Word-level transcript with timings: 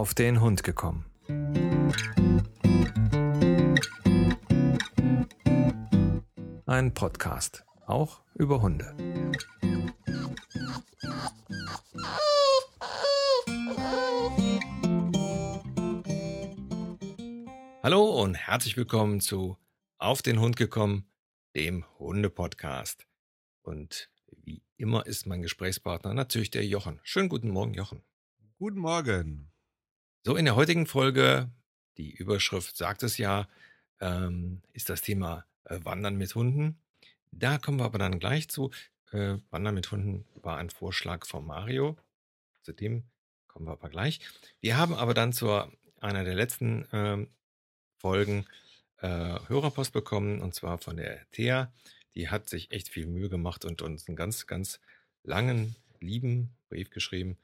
auf 0.00 0.14
den 0.14 0.40
Hund 0.40 0.62
gekommen. 0.62 1.04
Ein 6.64 6.94
Podcast, 6.94 7.66
auch 7.84 8.22
über 8.34 8.62
Hunde. 8.62 8.96
Hallo 17.82 18.22
und 18.22 18.36
herzlich 18.36 18.78
willkommen 18.78 19.20
zu 19.20 19.58
Auf 19.98 20.22
den 20.22 20.40
Hund 20.40 20.56
gekommen, 20.56 21.12
dem 21.54 21.84
Hunde-Podcast. 21.98 23.06
Und 23.60 24.10
wie 24.34 24.62
immer 24.78 25.04
ist 25.04 25.26
mein 25.26 25.42
Gesprächspartner 25.42 26.14
natürlich 26.14 26.48
der 26.50 26.64
Jochen. 26.64 27.00
Schönen 27.02 27.28
guten 27.28 27.50
Morgen, 27.50 27.74
Jochen. 27.74 28.02
Guten 28.56 28.78
Morgen. 28.78 29.49
So, 30.22 30.36
in 30.36 30.44
der 30.44 30.54
heutigen 30.54 30.86
Folge, 30.86 31.48
die 31.96 32.10
Überschrift 32.10 32.76
sagt 32.76 33.02
es 33.02 33.16
ja, 33.16 33.48
ähm, 34.00 34.60
ist 34.74 34.90
das 34.90 35.00
Thema 35.00 35.46
äh, 35.64 35.78
Wandern 35.82 36.16
mit 36.16 36.34
Hunden. 36.34 36.78
Da 37.32 37.56
kommen 37.56 37.78
wir 37.78 37.86
aber 37.86 37.96
dann 37.96 38.18
gleich 38.18 38.50
zu. 38.50 38.70
Äh, 39.12 39.38
Wandern 39.48 39.74
mit 39.74 39.90
Hunden 39.90 40.26
war 40.34 40.58
ein 40.58 40.68
Vorschlag 40.68 41.24
von 41.24 41.46
Mario. 41.46 41.96
Zu 42.60 42.72
dem 42.72 43.04
kommen 43.48 43.66
wir 43.66 43.72
aber 43.72 43.88
gleich. 43.88 44.20
Wir 44.60 44.76
haben 44.76 44.92
aber 44.92 45.14
dann 45.14 45.32
zu 45.32 45.64
einer 46.00 46.24
der 46.24 46.34
letzten 46.34 46.86
ähm, 46.92 47.30
Folgen 47.96 48.44
äh, 48.98 49.08
Hörerpost 49.48 49.94
bekommen 49.94 50.42
und 50.42 50.54
zwar 50.54 50.76
von 50.76 50.98
der 50.98 51.30
Thea. 51.30 51.72
Die 52.14 52.28
hat 52.28 52.50
sich 52.50 52.72
echt 52.72 52.90
viel 52.90 53.06
Mühe 53.06 53.30
gemacht 53.30 53.64
und 53.64 53.80
uns 53.80 54.06
einen 54.06 54.16
ganz, 54.16 54.46
ganz 54.46 54.80
langen, 55.22 55.76
lieben 55.98 56.50
Brief 56.68 56.90
geschrieben, 56.90 57.38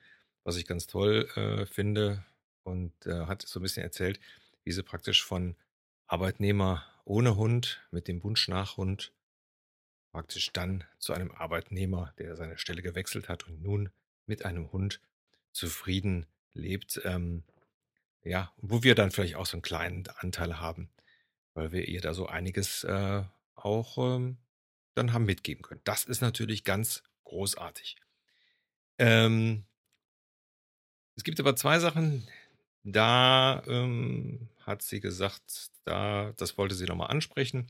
was 0.45 0.57
ich 0.57 0.67
ganz 0.67 0.87
toll 0.87 1.27
äh, 1.37 1.65
finde 1.65 2.23
und 2.67 2.93
äh, 3.07 3.27
hat 3.27 3.43
so 3.43 3.61
ein 3.61 3.63
bisschen 3.63 3.83
erzählt, 3.83 4.21
wie 4.65 4.73
sie 4.73 4.83
praktisch 4.83 5.25
von 5.25 5.57
Arbeitnehmer 6.07 6.85
ohne 7.05 7.37
Hund 7.37 7.81
mit 7.91 8.09
dem 8.09 8.23
Wunsch 8.23 8.49
nach 8.49 8.77
Hund 8.77 9.13
praktisch 10.13 10.53
dann 10.53 10.85
zu 10.99 11.13
einem 11.13 11.31
Arbeitnehmer, 11.31 12.15
der 12.19 12.37
seine 12.37 12.59
Stelle 12.59 12.83
gewechselt 12.83 13.29
hat 13.29 13.47
und 13.47 13.63
nun 13.63 13.91
mit 14.27 14.45
einem 14.45 14.73
Hund 14.73 15.01
zufrieden 15.53 16.27
lebt. 16.55 17.01
Ähm, 17.05 17.45
ja, 18.23 18.53
wo 18.57 18.83
wir 18.83 18.95
dann 18.95 19.11
vielleicht 19.11 19.37
auch 19.37 19.47
so 19.47 19.57
einen 19.57 19.63
kleinen 19.63 20.09
Anteil 20.19 20.59
haben, 20.59 20.89
weil 21.55 21.71
wir 21.71 21.87
ihr 21.87 22.01
da 22.01 22.15
so 22.15 22.27
einiges 22.27 22.83
äh, 22.85 23.23
auch 23.55 23.99
ähm, 23.99 24.39
dann 24.95 25.13
haben 25.13 25.27
mitgeben 25.27 25.63
können. 25.63 25.83
Das 25.85 26.05
ist 26.05 26.23
natürlich 26.23 26.65
ganz 26.65 27.03
großartig. 27.25 27.97
Ähm, 28.99 29.65
es 31.15 31.25
gibt 31.25 31.39
aber 31.41 31.57
zwei 31.57 31.79
Sachen, 31.79 32.27
da 32.89 33.65
ähm, 33.67 34.49
hat 34.61 34.81
sie 34.81 35.01
gesagt, 35.01 35.71
da, 35.85 36.33
das 36.37 36.57
wollte 36.57 36.77
sie 36.77 36.87
nochmal 36.87 37.11
ansprechen. 37.11 37.67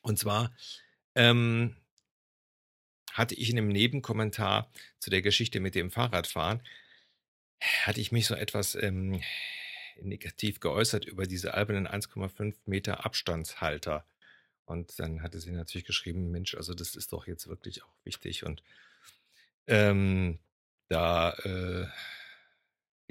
Und 0.00 0.16
zwar 0.16 0.54
ähm, 1.16 1.76
hatte 3.12 3.34
ich 3.34 3.50
in 3.50 3.58
einem 3.58 3.68
Nebenkommentar 3.68 4.70
zu 5.00 5.10
der 5.10 5.22
Geschichte 5.22 5.58
mit 5.58 5.74
dem 5.74 5.90
Fahrradfahren, 5.90 6.62
hatte 7.84 8.00
ich 8.00 8.12
mich 8.12 8.26
so 8.26 8.34
etwas 8.34 8.76
ähm, 8.76 9.20
negativ 10.00 10.60
geäußert 10.60 11.04
über 11.04 11.26
diese 11.26 11.54
albernen 11.54 11.88
1,5 11.88 12.54
Meter 12.64 13.04
Abstandshalter. 13.04 14.06
Und 14.66 15.00
dann 15.00 15.22
hatte 15.22 15.40
sie 15.40 15.50
natürlich 15.50 15.84
geschrieben, 15.84 16.30
Mensch, 16.30 16.54
also 16.54 16.74
das 16.74 16.94
ist 16.94 17.12
doch 17.12 17.26
jetzt 17.26 17.48
wirklich 17.48 17.82
auch 17.82 17.94
wichtig. 18.04 18.44
Und 18.44 18.62
ähm, 19.66 20.38
da 20.88 21.32
äh, 21.32 21.86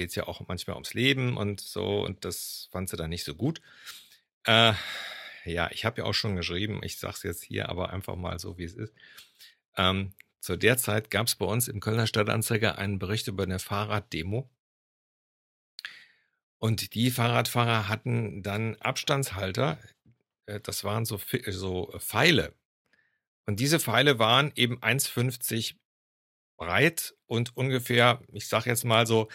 geht 0.02 0.10
es 0.10 0.16
ja 0.16 0.28
auch 0.28 0.42
manchmal 0.48 0.76
ums 0.76 0.96
Leben 0.96 1.38
und 1.38 1.62
so. 1.62 2.04
Und 2.04 2.26
das 2.26 2.70
fand 2.72 2.90
sie 2.90 2.98
dann 2.98 3.12
nicht 3.12 3.24
so 3.24 3.36
gut. 3.36 3.62
Äh, 4.46 4.74
ja, 5.46 5.70
ich 5.72 5.86
habe 5.86 6.02
ja 6.02 6.08
auch 6.08 6.14
schon 6.14 6.36
geschrieben, 6.36 6.82
ich 6.84 6.98
sage 6.98 7.14
es 7.18 7.24
jetzt 7.24 7.44
hier 7.44 7.70
aber 7.70 7.92
einfach 7.92 8.16
mal 8.16 8.40
so, 8.40 8.58
wie 8.58 8.64
es 8.64 8.74
ist. 8.74 8.94
Ähm, 9.78 10.14
zu 10.40 10.58
der 10.58 10.78
Zeit 10.78 11.12
gab 11.12 11.28
es 11.28 11.36
bei 11.36 11.46
uns 11.46 11.68
im 11.68 11.82
Kölner 11.82 12.08
Stadtanzeiger 12.08 12.80
einen 12.80 12.98
Bericht 12.98 13.28
über 13.28 13.44
eine 13.44 13.60
Fahrraddemo. 13.60 14.50
Und 16.58 16.96
die 16.96 17.12
Fahrradfahrer 17.12 17.88
hatten 17.88 18.42
dann 18.42 18.76
Abstandshalter 18.78 19.78
äh, 20.48 20.60
das 20.60 20.84
waren 20.84 21.06
so, 21.06 21.20
so 21.48 21.94
Pfeile. 22.00 22.56
Und 23.46 23.60
diese 23.60 23.80
Pfeile 23.80 24.18
waren 24.18 24.52
eben 24.56 24.80
1,50 24.80 25.76
breit 26.58 27.16
und 27.26 27.58
ungefähr, 27.58 28.22
ich 28.32 28.48
sag 28.48 28.66
jetzt 28.66 28.86
mal 28.86 29.08
so 29.08 29.30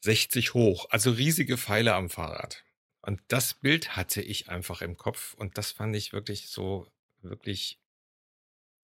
60 0.00 0.54
hoch. 0.54 0.86
Also 0.90 1.10
riesige 1.10 1.56
Pfeile 1.56 1.94
am 1.94 2.10
Fahrrad. 2.10 2.64
Und 3.02 3.20
das 3.28 3.54
Bild 3.54 3.96
hatte 3.96 4.20
ich 4.20 4.48
einfach 4.48 4.82
im 4.82 4.96
Kopf 4.96 5.34
und 5.34 5.56
das 5.58 5.72
fand 5.72 5.96
ich 5.96 6.12
wirklich 6.12 6.48
so, 6.48 6.86
wirklich 7.22 7.78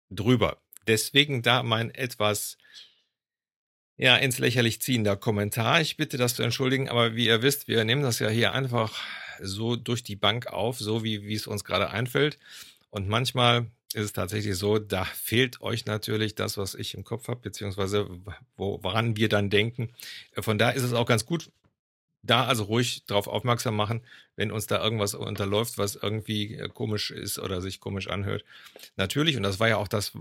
drüber. 0.09 0.61
Deswegen 0.87 1.41
da 1.41 1.63
mein 1.63 1.91
etwas 1.93 2.57
ja, 3.97 4.15
ins 4.15 4.37
lächerlich 4.37 4.81
ziehender 4.81 5.17
Kommentar. 5.17 5.81
Ich 5.81 5.97
bitte 5.97 6.17
das 6.17 6.35
zu 6.35 6.43
entschuldigen, 6.43 6.87
aber 6.87 7.15
wie 7.15 7.25
ihr 7.25 7.41
wisst, 7.41 7.67
wir 7.67 7.83
nehmen 7.83 8.03
das 8.03 8.19
ja 8.19 8.29
hier 8.29 8.53
einfach 8.53 8.95
so 9.41 9.75
durch 9.75 10.03
die 10.03 10.15
Bank 10.15 10.47
auf, 10.47 10.79
so 10.79 11.03
wie, 11.03 11.23
wie 11.23 11.33
es 11.33 11.47
uns 11.47 11.63
gerade 11.63 11.89
einfällt. 11.89 12.37
Und 12.89 13.07
manchmal 13.07 13.71
ist 13.93 14.03
es 14.03 14.13
tatsächlich 14.13 14.55
so, 14.55 14.79
da 14.79 15.05
fehlt 15.05 15.61
euch 15.61 15.85
natürlich 15.85 16.35
das, 16.35 16.57
was 16.57 16.75
ich 16.75 16.93
im 16.93 17.03
Kopf 17.03 17.27
habe, 17.27 17.39
beziehungsweise 17.41 18.09
woran 18.57 19.15
wir 19.15 19.29
dann 19.29 19.49
denken. 19.49 19.93
Von 20.33 20.57
da 20.57 20.71
ist 20.71 20.83
es 20.83 20.93
auch 20.93 21.05
ganz 21.05 21.25
gut, 21.25 21.51
da 22.23 22.45
also 22.45 22.63
ruhig 22.65 23.05
darauf 23.05 23.27
aufmerksam 23.27 23.75
machen, 23.75 24.01
wenn 24.35 24.51
uns 24.51 24.67
da 24.67 24.83
irgendwas 24.83 25.13
unterläuft, 25.13 25.77
was 25.77 25.95
irgendwie 25.95 26.55
äh, 26.55 26.67
komisch 26.67 27.11
ist 27.11 27.39
oder 27.39 27.61
sich 27.61 27.79
komisch 27.79 28.07
anhört. 28.07 28.43
Natürlich, 28.97 29.37
und 29.37 29.43
das 29.43 29.59
war 29.59 29.69
ja 29.69 29.77
auch 29.77 29.87
das, 29.87 30.11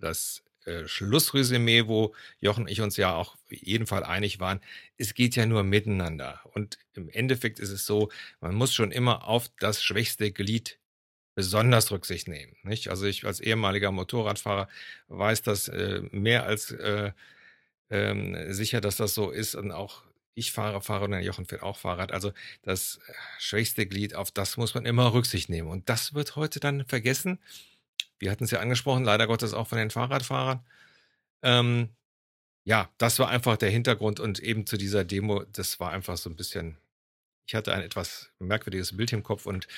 das 0.00 0.42
äh, 0.64 0.88
Schlussresümee, 0.88 1.86
wo 1.86 2.14
Jochen 2.40 2.64
und 2.64 2.70
ich 2.70 2.80
uns 2.80 2.96
ja 2.96 3.14
auch 3.14 3.36
jeden 3.48 3.86
Fall 3.86 4.02
einig 4.02 4.40
waren, 4.40 4.60
es 4.98 5.14
geht 5.14 5.36
ja 5.36 5.46
nur 5.46 5.62
miteinander. 5.62 6.40
Und 6.54 6.78
im 6.94 7.08
Endeffekt 7.08 7.60
ist 7.60 7.70
es 7.70 7.86
so, 7.86 8.10
man 8.40 8.54
muss 8.54 8.74
schon 8.74 8.90
immer 8.90 9.28
auf 9.28 9.48
das 9.60 9.82
schwächste 9.82 10.32
Glied 10.32 10.78
besonders 11.36 11.92
Rücksicht 11.92 12.26
nehmen. 12.26 12.56
Nicht? 12.64 12.88
Also 12.88 13.06
ich 13.06 13.24
als 13.24 13.38
ehemaliger 13.40 13.92
Motorradfahrer 13.92 14.68
weiß 15.08 15.42
das 15.42 15.68
äh, 15.68 16.00
mehr 16.10 16.46
als 16.46 16.72
äh, 16.72 17.12
ähm, 17.90 18.52
sicher, 18.52 18.80
dass 18.80 18.96
das 18.96 19.14
so 19.14 19.30
ist. 19.30 19.54
Und 19.54 19.70
auch 19.70 20.02
ich 20.34 20.50
fahre 20.50 20.80
Fahrrad 20.80 21.10
und 21.10 21.20
Jochen 21.20 21.46
fährt 21.46 21.62
auch 21.62 21.78
Fahrrad. 21.78 22.10
Also 22.10 22.32
das 22.62 22.98
schwächste 23.38 23.86
Glied, 23.86 24.14
auf 24.14 24.30
das 24.30 24.56
muss 24.56 24.74
man 24.74 24.86
immer 24.86 25.12
Rücksicht 25.12 25.48
nehmen. 25.50 25.68
Und 25.68 25.88
das 25.88 26.14
wird 26.14 26.36
heute 26.36 26.58
dann 26.58 26.84
vergessen. 26.86 27.38
Wir 28.18 28.30
hatten 28.30 28.44
es 28.44 28.50
ja 28.50 28.60
angesprochen, 28.60 29.04
leider 29.04 29.26
Gottes 29.26 29.52
auch 29.54 29.68
von 29.68 29.78
den 29.78 29.90
Fahrradfahrern. 29.90 30.64
Ähm, 31.42 31.90
ja, 32.64 32.90
das 32.98 33.18
war 33.18 33.28
einfach 33.28 33.58
der 33.58 33.70
Hintergrund 33.70 34.20
und 34.20 34.40
eben 34.40 34.66
zu 34.66 34.76
dieser 34.78 35.04
Demo, 35.04 35.44
das 35.52 35.78
war 35.80 35.92
einfach 35.92 36.16
so 36.16 36.30
ein 36.30 36.36
bisschen, 36.36 36.78
ich 37.46 37.54
hatte 37.54 37.74
ein 37.74 37.82
etwas 37.82 38.30
merkwürdiges 38.38 38.96
Bild 38.96 39.12
im 39.12 39.22
Kopf 39.22 39.46
und 39.46 39.68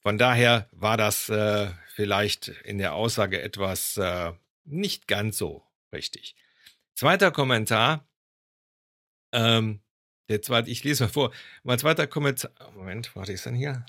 von 0.00 0.18
daher 0.18 0.68
war 0.72 0.96
das 0.96 1.28
äh, 1.28 1.68
vielleicht 1.94 2.48
in 2.48 2.78
der 2.78 2.94
Aussage 2.94 3.42
etwas 3.42 3.96
äh, 3.96 4.32
nicht 4.64 5.08
ganz 5.08 5.38
so 5.38 5.64
richtig. 5.92 6.36
Zweiter 6.94 7.30
Kommentar, 7.30 8.08
ähm, 9.32 9.80
der 10.28 10.42
zweite, 10.42 10.70
ich 10.70 10.84
lese 10.84 11.04
mal 11.04 11.10
vor, 11.10 11.32
mein 11.62 11.78
zweiter 11.78 12.06
Kommentar, 12.06 12.50
Moment, 12.74 13.14
warte, 13.16 13.32
ist 13.32 13.46
denn 13.46 13.54
hier? 13.54 13.84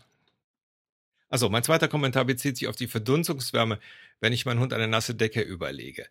Also, 1.30 1.50
mein 1.50 1.64
zweiter 1.64 1.88
Kommentar 1.88 2.26
bezieht 2.26 2.58
sich 2.58 2.68
auf 2.68 2.76
die 2.76 2.88
Verdunstungswärme, 2.88 3.80
wenn 4.20 4.34
ich 4.34 4.46
meinen 4.46 4.60
Hund 4.60 4.74
eine 4.74 4.88
nasse 4.88 5.14
Decke 5.16 5.42
überlege. 5.42 6.08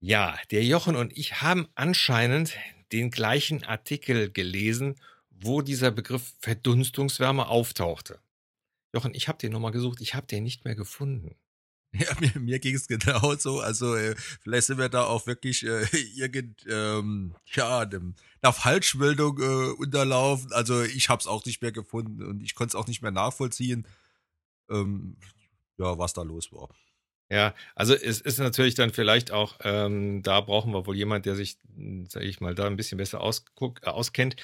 Ja, 0.00 0.38
der 0.50 0.64
Jochen 0.64 0.96
und 0.96 1.16
ich 1.16 1.42
haben 1.42 1.68
anscheinend 1.74 2.56
den 2.92 3.10
gleichen 3.10 3.64
Artikel 3.64 4.30
gelesen, 4.30 4.96
wo 5.30 5.60
dieser 5.60 5.90
Begriff 5.90 6.34
Verdunstungswärme 6.40 7.48
auftauchte. 7.48 8.18
Jochen, 8.92 9.14
ich 9.14 9.28
habe 9.28 9.38
den 9.38 9.52
nochmal 9.52 9.72
gesucht, 9.72 10.00
ich 10.00 10.14
habe 10.14 10.26
den 10.26 10.44
nicht 10.44 10.64
mehr 10.64 10.74
gefunden. 10.74 11.36
Ja, 11.92 12.06
mir, 12.20 12.38
mir 12.38 12.60
ging 12.60 12.76
es 12.76 12.86
genauso. 12.86 13.58
Also 13.58 13.96
äh, 13.96 14.14
vielleicht 14.42 14.68
sind 14.68 14.78
wir 14.78 14.88
da 14.88 15.06
auch 15.06 15.26
wirklich 15.26 15.66
äh, 15.66 15.84
irgend, 16.14 16.64
ähm, 16.70 17.34
ja, 17.46 17.84
dem, 17.84 18.14
einer 18.40 18.52
Falschmeldung 18.52 19.40
äh, 19.40 19.72
unterlaufen. 19.72 20.52
Also 20.52 20.84
ich 20.84 21.08
habe 21.08 21.18
es 21.18 21.26
auch 21.26 21.44
nicht 21.46 21.62
mehr 21.62 21.72
gefunden 21.72 22.22
und 22.22 22.44
ich 22.44 22.54
konnte 22.54 22.76
es 22.76 22.80
auch 22.80 22.86
nicht 22.86 23.02
mehr 23.02 23.10
nachvollziehen 23.10 23.88
ähm, 24.70 25.16
ja, 25.78 25.98
was 25.98 26.12
da 26.12 26.22
los 26.22 26.52
war. 26.52 26.68
Ja, 27.32 27.54
also 27.76 27.94
es 27.94 28.20
ist 28.20 28.38
natürlich 28.40 28.74
dann 28.74 28.90
vielleicht 28.92 29.30
auch, 29.30 29.54
ähm, 29.62 30.20
da 30.24 30.40
brauchen 30.40 30.72
wir 30.72 30.84
wohl 30.86 30.96
jemand, 30.96 31.26
der 31.26 31.36
sich, 31.36 31.58
sage 32.08 32.26
ich 32.26 32.40
mal, 32.40 32.56
da 32.56 32.66
ein 32.66 32.76
bisschen 32.76 32.98
besser 32.98 33.20
ausguck, 33.20 33.80
äh, 33.84 33.90
auskennt. 33.90 34.34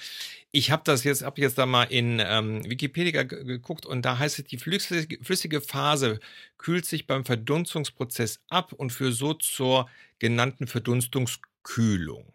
Ich 0.53 0.71
habe 0.71 0.83
das 0.85 1.03
jetzt, 1.03 1.23
habe 1.23 1.41
jetzt 1.41 1.59
da 1.59 1.67
mal 1.67 1.85
in 1.85 2.21
ähm, 2.25 2.65
Wikipedia 2.71 3.25
geguckt 3.25 3.87
und 3.87 4.03
da 4.03 4.19
heißt 4.19 4.38
es, 4.38 4.44
die 4.44 4.59
flüssige, 4.59 5.19
flüssige 5.25 5.61
Phase 5.61 6.21
kühlt 6.59 6.87
sich 6.87 7.09
beim 7.09 7.25
Verdunstungsprozess 7.25 8.41
ab 8.50 8.73
und 8.73 8.91
führt 8.93 9.15
so 9.15 9.35
zur 9.35 9.88
genannten 10.21 10.69
Verdunstungskühlung. 10.69 12.33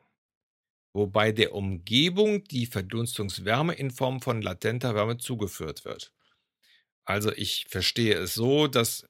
wobei 0.93 1.31
der 1.31 1.53
Umgebung 1.53 2.43
die 2.45 2.65
Verdunstungswärme 2.65 3.73
in 3.73 3.91
Form 3.91 4.21
von 4.21 4.41
latenter 4.41 4.95
Wärme 4.95 5.17
zugeführt 5.17 5.85
wird. 5.85 6.11
Also 7.05 7.31
ich 7.33 7.65
verstehe 7.69 8.15
es 8.15 8.33
so, 8.35 8.67
dass 8.67 9.07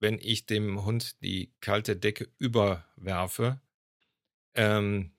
wenn 0.00 0.18
ich 0.18 0.46
dem 0.46 0.84
Hund 0.84 1.22
die 1.22 1.52
kalte 1.60 1.96
Decke 1.96 2.28
überwerfe, 2.38 3.60
ähm, 4.54 5.12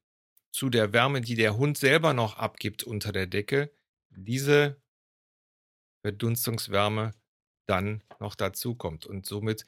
zu 0.52 0.70
der 0.70 0.94
Wärme, 0.94 1.22
die 1.22 1.36
der 1.36 1.58
Hund 1.58 1.78
selber 1.78 2.14
noch 2.14 2.38
abgibt 2.38 2.84
unter 2.84 3.12
der 3.12 3.28
Decke, 3.28 3.72
diese 4.10 4.82
Verdunstungswärme 6.02 7.14
dann 7.68 8.04
noch 8.20 8.36
dazu 8.36 8.76
kommt 8.76 9.06
und 9.06 9.26
somit 9.26 9.66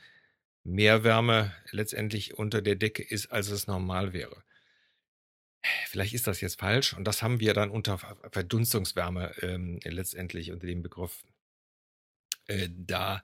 mehr 0.63 1.03
Wärme 1.03 1.53
letztendlich 1.71 2.37
unter 2.37 2.61
der 2.61 2.75
Decke 2.75 3.03
ist, 3.03 3.27
als 3.27 3.49
es 3.49 3.67
normal 3.67 4.13
wäre. 4.13 4.43
Vielleicht 5.87 6.13
ist 6.13 6.25
das 6.25 6.41
jetzt 6.41 6.59
falsch 6.59 6.93
und 6.93 7.05
das 7.05 7.21
haben 7.21 7.39
wir 7.39 7.53
dann 7.53 7.69
unter 7.69 7.99
Verdunstungswärme 8.31 9.35
ähm, 9.41 9.79
letztendlich 9.83 10.51
unter 10.51 10.65
dem 10.65 10.81
Begriff 10.81 11.23
äh, 12.47 12.69
da 12.71 13.23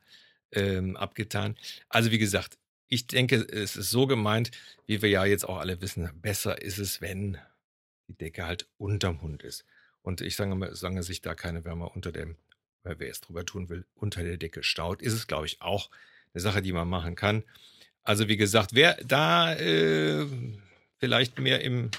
ähm, 0.52 0.96
abgetan. 0.96 1.56
Also 1.90 2.12
wie 2.12 2.18
gesagt, 2.18 2.58
ich 2.88 3.08
denke, 3.08 3.36
es 3.36 3.76
ist 3.76 3.90
so 3.90 4.08
gemeint, 4.08 4.52
wie 4.86 5.02
wir 5.02 5.10
ja 5.10 5.26
jetzt 5.26 5.48
auch 5.48 5.58
alle 5.58 5.82
wissen, 5.82 6.10
besser 6.22 6.62
ist 6.62 6.78
es, 6.78 7.02
wenn 7.02 7.38
die 8.08 8.14
Decke 8.14 8.46
halt 8.46 8.68
unterm 8.78 9.22
Hund 9.22 9.44
ist. 9.44 9.66
Und 10.02 10.22
ich 10.22 10.36
sage 10.36 10.56
mal, 10.56 10.74
solange 10.74 11.04
sich 11.04 11.22
da 11.22 11.36
keine 11.36 11.66
Wärme 11.66 11.90
unter 11.90 12.12
dem, 12.12 12.38
wer 12.84 13.10
es 13.10 13.20
drüber 13.20 13.46
tun 13.46 13.68
will, 13.68 13.86
unter 13.96 14.24
der 14.24 14.38
Decke 14.38 14.64
staut, 14.64 15.02
ist 15.02 15.14
es, 15.14 15.28
glaube 15.28 15.46
ich, 15.46 15.62
auch 15.62 15.90
eine 16.34 16.42
Sache, 16.42 16.62
die 16.62 16.72
man 16.72 16.88
machen 16.88 17.16
kann. 17.16 17.44
Also 18.04 18.30
wie 18.30 18.38
gesagt, 18.38 18.74
wer 18.74 18.96
da 19.04 19.54
äh, 19.54 20.26
vielleicht 20.98 21.40
mehr 21.40 21.62
im 21.62 21.92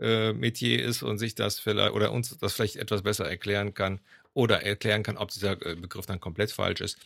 äh, 0.00 0.34
Metier 0.34 0.84
ist 0.84 1.02
und 1.02 1.18
sich 1.18 1.34
das 1.34 1.58
vielleicht 1.58 1.94
oder 1.94 2.12
uns 2.12 2.36
das 2.36 2.52
vielleicht 2.52 2.76
etwas 2.76 3.02
besser 3.02 3.28
erklären 3.28 3.72
kann 3.72 4.00
oder 4.34 4.62
erklären 4.62 5.02
kann, 5.02 5.16
ob 5.16 5.30
dieser 5.30 5.52
äh, 5.64 5.76
Begriff 5.76 6.04
dann 6.04 6.20
komplett 6.20 6.52
falsch 6.52 6.82
ist, 6.82 6.98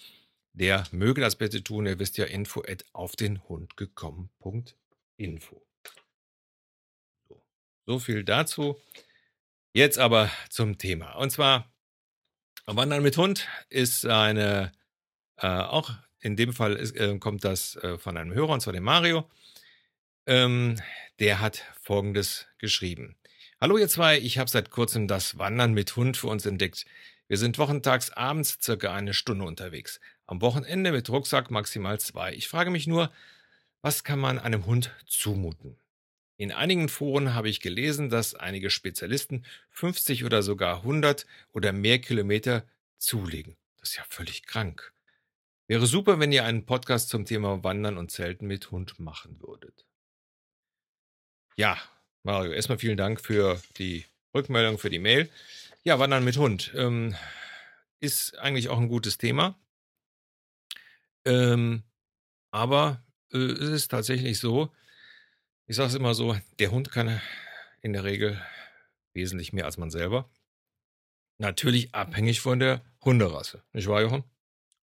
der 0.52 0.84
möge 0.92 1.20
das 1.20 1.36
bitte 1.36 1.62
tun. 1.62 1.86
Ihr 1.86 1.98
wisst 1.98 2.18
ja, 2.18 2.24
info 2.24 2.62
at 2.66 2.84
auf 2.92 3.16
den 3.16 3.42
Hund 3.48 3.76
gekommen.info. 3.76 5.66
So, 7.28 7.42
so 7.86 7.98
viel 7.98 8.24
dazu. 8.24 8.80
Jetzt 9.72 9.98
aber 9.98 10.30
zum 10.50 10.78
Thema. 10.78 11.12
Und 11.14 11.30
zwar, 11.30 11.72
Wandern 12.66 13.02
mit 13.02 13.16
Hund 13.16 13.48
ist 13.70 14.04
eine, 14.06 14.72
äh, 15.36 15.46
auch 15.46 15.90
in 16.20 16.36
dem 16.36 16.52
Fall 16.52 16.74
ist, 16.74 16.94
äh, 16.96 17.18
kommt 17.18 17.44
das 17.44 17.76
äh, 17.76 17.98
von 17.98 18.16
einem 18.16 18.32
Hörer, 18.32 18.52
und 18.52 18.60
zwar 18.60 18.72
dem 18.72 18.84
Mario. 18.84 19.28
Ähm, 20.26 20.80
der 21.18 21.40
hat 21.40 21.64
folgendes 21.80 22.46
geschrieben. 22.58 23.16
Hallo 23.60 23.78
ihr 23.78 23.88
zwei, 23.88 24.18
ich 24.18 24.38
habe 24.38 24.50
seit 24.50 24.70
kurzem 24.70 25.08
das 25.08 25.38
Wandern 25.38 25.72
mit 25.72 25.96
Hund 25.96 26.16
für 26.16 26.28
uns 26.28 26.46
entdeckt. 26.46 26.84
Wir 27.32 27.38
sind 27.38 27.56
wochentags 27.56 28.10
abends 28.10 28.58
circa 28.60 28.94
eine 28.94 29.14
Stunde 29.14 29.46
unterwegs. 29.46 30.00
Am 30.26 30.42
Wochenende 30.42 30.92
mit 30.92 31.08
Rucksack 31.08 31.50
maximal 31.50 31.98
zwei. 31.98 32.34
Ich 32.34 32.46
frage 32.46 32.68
mich 32.68 32.86
nur, 32.86 33.10
was 33.80 34.04
kann 34.04 34.18
man 34.18 34.38
einem 34.38 34.66
Hund 34.66 34.90
zumuten? 35.06 35.78
In 36.36 36.52
einigen 36.52 36.90
Foren 36.90 37.32
habe 37.32 37.48
ich 37.48 37.60
gelesen, 37.60 38.10
dass 38.10 38.34
einige 38.34 38.68
Spezialisten 38.68 39.46
50 39.70 40.26
oder 40.26 40.42
sogar 40.42 40.80
100 40.80 41.26
oder 41.52 41.72
mehr 41.72 42.00
Kilometer 42.00 42.66
zulegen. 42.98 43.56
Das 43.78 43.88
ist 43.88 43.96
ja 43.96 44.04
völlig 44.10 44.44
krank. 44.44 44.92
Wäre 45.68 45.86
super, 45.86 46.20
wenn 46.20 46.32
ihr 46.32 46.44
einen 46.44 46.66
Podcast 46.66 47.08
zum 47.08 47.24
Thema 47.24 47.64
Wandern 47.64 47.96
und 47.96 48.10
Zelten 48.10 48.46
mit 48.46 48.70
Hund 48.70 48.98
machen 48.98 49.40
würdet. 49.40 49.86
Ja, 51.56 51.78
Mario, 52.24 52.52
erstmal 52.52 52.78
vielen 52.78 52.98
Dank 52.98 53.22
für 53.22 53.58
die 53.78 54.04
Rückmeldung, 54.34 54.76
für 54.76 54.90
die 54.90 54.98
Mail. 54.98 55.30
Ja, 55.84 55.98
Wandern 55.98 56.22
mit 56.22 56.36
Hund 56.36 56.72
ähm, 56.76 57.16
ist 57.98 58.38
eigentlich 58.38 58.68
auch 58.68 58.78
ein 58.78 58.86
gutes 58.86 59.18
Thema. 59.18 59.58
Ähm, 61.24 61.82
aber 62.52 63.04
äh, 63.32 63.38
es 63.38 63.68
ist 63.68 63.88
tatsächlich 63.90 64.38
so, 64.38 64.72
ich 65.66 65.74
sage 65.74 65.88
es 65.88 65.96
immer 65.96 66.14
so, 66.14 66.36
der 66.60 66.70
Hund 66.70 66.92
kann 66.92 67.20
in 67.80 67.92
der 67.92 68.04
Regel 68.04 68.40
wesentlich 69.12 69.52
mehr 69.52 69.64
als 69.64 69.76
man 69.76 69.90
selber. 69.90 70.30
Natürlich 71.38 71.92
abhängig 71.92 72.40
von 72.40 72.60
der 72.60 72.84
Hunderasse. 73.04 73.64
Nicht 73.72 73.88
wahr, 73.88 74.02
Jochen? 74.02 74.22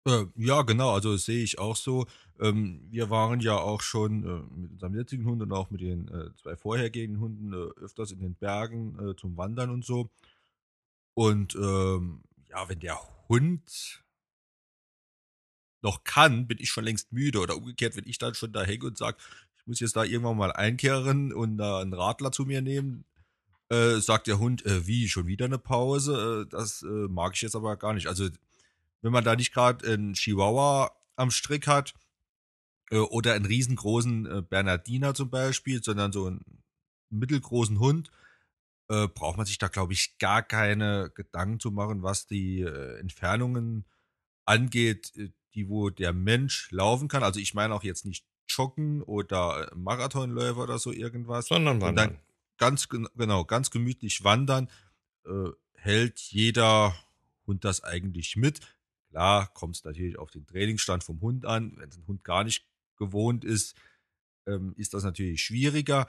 Äh, 0.04 0.24
ja, 0.34 0.62
genau, 0.62 0.94
also 0.94 1.12
das 1.12 1.26
sehe 1.26 1.44
ich 1.44 1.60
auch 1.60 1.76
so. 1.76 2.06
Ähm, 2.40 2.88
wir 2.90 3.08
waren 3.08 3.38
ja 3.38 3.56
auch 3.56 3.82
schon 3.82 4.24
äh, 4.24 4.58
mit 4.58 4.72
unserem 4.72 4.96
jetzigen 4.96 5.26
Hund 5.26 5.42
und 5.42 5.52
auch 5.52 5.70
mit 5.70 5.80
den 5.80 6.08
äh, 6.08 6.34
zwei 6.34 6.56
vorhergehenden 6.56 7.20
Hunden 7.20 7.54
öfters 7.54 8.10
in 8.10 8.18
den 8.18 8.34
Bergen 8.34 9.14
zum 9.16 9.36
Wandern 9.36 9.70
und 9.70 9.84
so. 9.84 10.10
Und 11.18 11.56
ähm, 11.56 12.22
ja, 12.48 12.68
wenn 12.68 12.78
der 12.78 12.96
Hund 13.28 14.04
noch 15.82 16.04
kann, 16.04 16.46
bin 16.46 16.58
ich 16.60 16.70
schon 16.70 16.84
längst 16.84 17.10
müde. 17.10 17.40
Oder 17.40 17.56
umgekehrt, 17.56 17.96
wenn 17.96 18.06
ich 18.06 18.18
dann 18.18 18.36
schon 18.36 18.52
da 18.52 18.62
hänge 18.62 18.86
und 18.86 18.96
sage, 18.96 19.18
ich 19.56 19.66
muss 19.66 19.80
jetzt 19.80 19.96
da 19.96 20.04
irgendwann 20.04 20.36
mal 20.36 20.52
einkehren 20.52 21.32
und 21.32 21.58
da 21.58 21.80
einen 21.80 21.92
Radler 21.92 22.30
zu 22.30 22.44
mir 22.44 22.62
nehmen, 22.62 23.04
äh, 23.68 23.96
sagt 23.96 24.28
der 24.28 24.38
Hund, 24.38 24.64
äh, 24.64 24.86
wie, 24.86 25.08
schon 25.08 25.26
wieder 25.26 25.46
eine 25.46 25.58
Pause? 25.58 26.44
Äh, 26.46 26.50
das 26.50 26.82
äh, 26.82 27.08
mag 27.08 27.34
ich 27.34 27.42
jetzt 27.42 27.56
aber 27.56 27.76
gar 27.76 27.94
nicht. 27.94 28.06
Also, 28.06 28.28
wenn 29.02 29.10
man 29.10 29.24
da 29.24 29.34
nicht 29.34 29.52
gerade 29.52 29.92
einen 29.92 30.12
Chihuahua 30.12 30.92
am 31.16 31.32
Strick 31.32 31.66
hat 31.66 31.94
äh, 32.92 32.98
oder 32.98 33.34
einen 33.34 33.46
riesengroßen 33.46 34.26
äh, 34.26 34.42
Bernardiner 34.42 35.14
zum 35.14 35.30
Beispiel, 35.30 35.82
sondern 35.82 36.12
so 36.12 36.26
einen 36.26 36.62
mittelgroßen 37.10 37.80
Hund, 37.80 38.08
braucht 38.88 39.36
man 39.36 39.44
sich 39.44 39.58
da, 39.58 39.68
glaube 39.68 39.92
ich, 39.92 40.16
gar 40.18 40.42
keine 40.42 41.10
Gedanken 41.14 41.60
zu 41.60 41.70
machen, 41.70 42.02
was 42.02 42.26
die 42.26 42.62
Entfernungen 42.62 43.84
angeht, 44.46 45.12
die 45.54 45.68
wo 45.68 45.90
der 45.90 46.12
Mensch 46.12 46.70
laufen 46.70 47.08
kann. 47.08 47.22
Also 47.22 47.40
ich 47.40 47.52
meine 47.52 47.74
auch 47.74 47.82
jetzt 47.82 48.06
nicht 48.06 48.24
joggen 48.48 49.02
oder 49.02 49.70
Marathonläufer 49.74 50.62
oder 50.62 50.78
so 50.78 50.92
irgendwas. 50.92 51.48
Sondern 51.48 51.80
wandern. 51.80 52.18
ganz 52.56 52.88
genau, 52.88 53.44
ganz 53.44 53.70
gemütlich 53.70 54.24
wandern 54.24 54.68
äh, 55.26 55.50
hält 55.74 56.18
jeder 56.18 56.94
Hund 57.46 57.64
das 57.64 57.82
eigentlich 57.84 58.36
mit. 58.36 58.60
Klar, 59.10 59.48
kommt 59.54 59.76
es 59.76 59.84
natürlich 59.84 60.18
auf 60.18 60.30
den 60.30 60.46
Trainingsstand 60.46 61.04
vom 61.04 61.20
Hund 61.20 61.46
an. 61.46 61.74
Wenn 61.76 61.90
ein 61.90 62.06
Hund 62.06 62.24
gar 62.24 62.44
nicht 62.44 62.66
gewohnt 62.96 63.44
ist, 63.44 63.74
ähm, 64.46 64.74
ist 64.76 64.94
das 64.94 65.04
natürlich 65.04 65.42
schwieriger. 65.42 66.06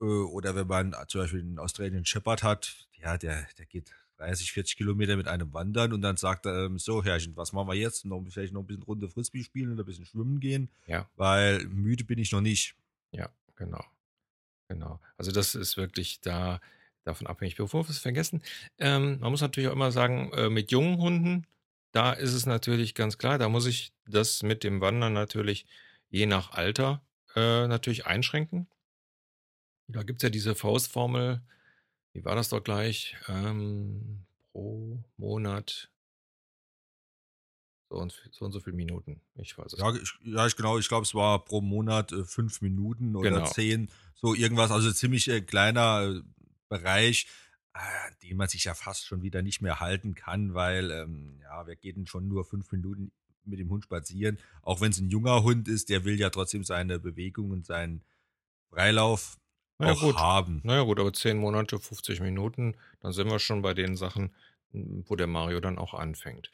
Äh, 0.00 0.04
oder 0.04 0.54
wenn 0.54 0.66
man 0.66 0.94
zum 1.08 1.22
Beispiel 1.22 1.40
einen 1.40 1.58
Australian 1.58 2.04
Shepherd 2.04 2.42
hat, 2.42 2.88
ja, 2.94 3.16
der, 3.18 3.46
der 3.58 3.66
geht 3.66 3.92
30, 4.18 4.52
40 4.52 4.76
Kilometer 4.76 5.16
mit 5.16 5.28
einem 5.28 5.52
wandern 5.52 5.92
und 5.92 6.02
dann 6.02 6.16
sagt 6.16 6.46
er, 6.46 6.66
ähm, 6.66 6.78
so 6.78 7.04
Herrchen, 7.04 7.36
was 7.36 7.52
machen 7.52 7.68
wir 7.68 7.74
jetzt? 7.74 8.04
Noch, 8.04 8.24
vielleicht 8.28 8.52
noch 8.52 8.62
ein 8.62 8.66
bisschen 8.66 8.82
Runde 8.82 9.08
Frisbee 9.08 9.44
spielen 9.44 9.72
oder 9.72 9.84
ein 9.84 9.86
bisschen 9.86 10.06
schwimmen 10.06 10.40
gehen, 10.40 10.68
Ja, 10.86 11.08
weil 11.16 11.64
müde 11.66 12.04
bin 12.04 12.18
ich 12.18 12.32
noch 12.32 12.40
nicht. 12.40 12.74
ja, 13.12 13.28
genau. 13.56 13.84
Genau. 14.68 15.00
Also 15.16 15.32
das 15.32 15.54
ist 15.54 15.76
wirklich 15.78 16.20
da 16.20 16.60
davon 17.04 17.26
abhängig. 17.26 17.56
Bevor 17.56 17.86
wir 17.86 17.90
es 17.90 17.98
vergessen, 17.98 18.42
ähm, 18.78 19.18
man 19.20 19.30
muss 19.30 19.40
natürlich 19.40 19.68
auch 19.68 19.72
immer 19.72 19.92
sagen, 19.92 20.30
äh, 20.34 20.50
mit 20.50 20.70
jungen 20.70 20.98
Hunden, 20.98 21.46
da 21.92 22.12
ist 22.12 22.34
es 22.34 22.44
natürlich 22.44 22.94
ganz 22.94 23.16
klar, 23.16 23.38
da 23.38 23.48
muss 23.48 23.64
ich 23.66 23.92
das 24.06 24.42
mit 24.42 24.62
dem 24.64 24.80
Wandern 24.82 25.14
natürlich 25.14 25.64
je 26.10 26.26
nach 26.26 26.50
Alter 26.50 27.02
äh, 27.34 27.66
natürlich 27.66 28.04
einschränken. 28.06 28.66
Da 29.88 30.02
gibt 30.02 30.22
es 30.22 30.22
ja 30.22 30.30
diese 30.30 30.54
Faustformel, 30.54 31.40
wie 32.12 32.24
war 32.24 32.36
das 32.36 32.50
doch 32.50 32.62
gleich? 32.62 33.16
Ähm, 33.28 34.26
pro 34.52 35.02
Monat 35.16 35.90
so 37.90 37.96
und 37.96 38.12
so, 38.32 38.44
und 38.44 38.52
so 38.52 38.60
viele 38.60 38.76
Minuten. 38.76 39.22
Ich 39.36 39.56
weiß 39.56 39.72
es 39.72 39.78
Ja, 39.78 39.90
nicht. 39.92 40.02
ich, 40.02 40.12
ja, 40.34 40.46
ich 40.46 40.56
genau, 40.56 40.78
ich 40.78 40.88
glaube, 40.88 41.04
es 41.04 41.14
war 41.14 41.42
pro 41.44 41.60
Monat 41.62 42.12
äh, 42.12 42.24
fünf 42.24 42.60
Minuten 42.60 43.16
oder 43.16 43.30
Genau. 43.30 43.46
zehn, 43.46 43.90
so 44.14 44.34
irgendwas, 44.34 44.70
also 44.70 44.92
ziemlich 44.92 45.28
äh, 45.28 45.40
kleiner 45.40 46.02
äh, 46.16 46.22
Bereich, 46.68 47.26
an 47.72 48.14
den 48.22 48.36
man 48.36 48.48
sich 48.48 48.64
ja 48.64 48.74
fast 48.74 49.06
schon 49.06 49.22
wieder 49.22 49.40
nicht 49.40 49.62
mehr 49.62 49.80
halten 49.80 50.14
kann, 50.14 50.52
weil, 50.52 50.90
ähm, 50.90 51.38
ja, 51.42 51.66
wir 51.66 51.76
gehen 51.76 52.06
schon 52.06 52.28
nur 52.28 52.44
fünf 52.44 52.70
Minuten 52.72 53.10
mit 53.44 53.58
dem 53.58 53.70
Hund 53.70 53.84
spazieren, 53.84 54.38
auch 54.60 54.82
wenn 54.82 54.90
es 54.90 54.98
ein 54.98 55.08
junger 55.08 55.42
Hund 55.42 55.66
ist, 55.68 55.88
der 55.88 56.04
will 56.04 56.20
ja 56.20 56.28
trotzdem 56.28 56.64
seine 56.64 56.98
Bewegung 56.98 57.50
und 57.52 57.64
seinen 57.64 58.02
Freilauf 58.68 59.38
Naja, 59.78 59.92
auch 59.94 60.00
gut. 60.00 60.16
haben. 60.16 60.60
Naja, 60.64 60.82
gut, 60.82 60.98
aber 61.00 61.12
10 61.12 61.38
Monate, 61.38 61.78
50 61.78 62.20
Minuten, 62.20 62.76
dann 63.00 63.12
sind 63.12 63.30
wir 63.30 63.38
schon 63.38 63.62
bei 63.62 63.74
den 63.74 63.96
Sachen, 63.96 64.34
m, 64.72 65.04
wo 65.06 65.16
der 65.16 65.26
Mario 65.26 65.60
dann 65.60 65.78
auch 65.78 65.94
anfängt. 65.94 66.50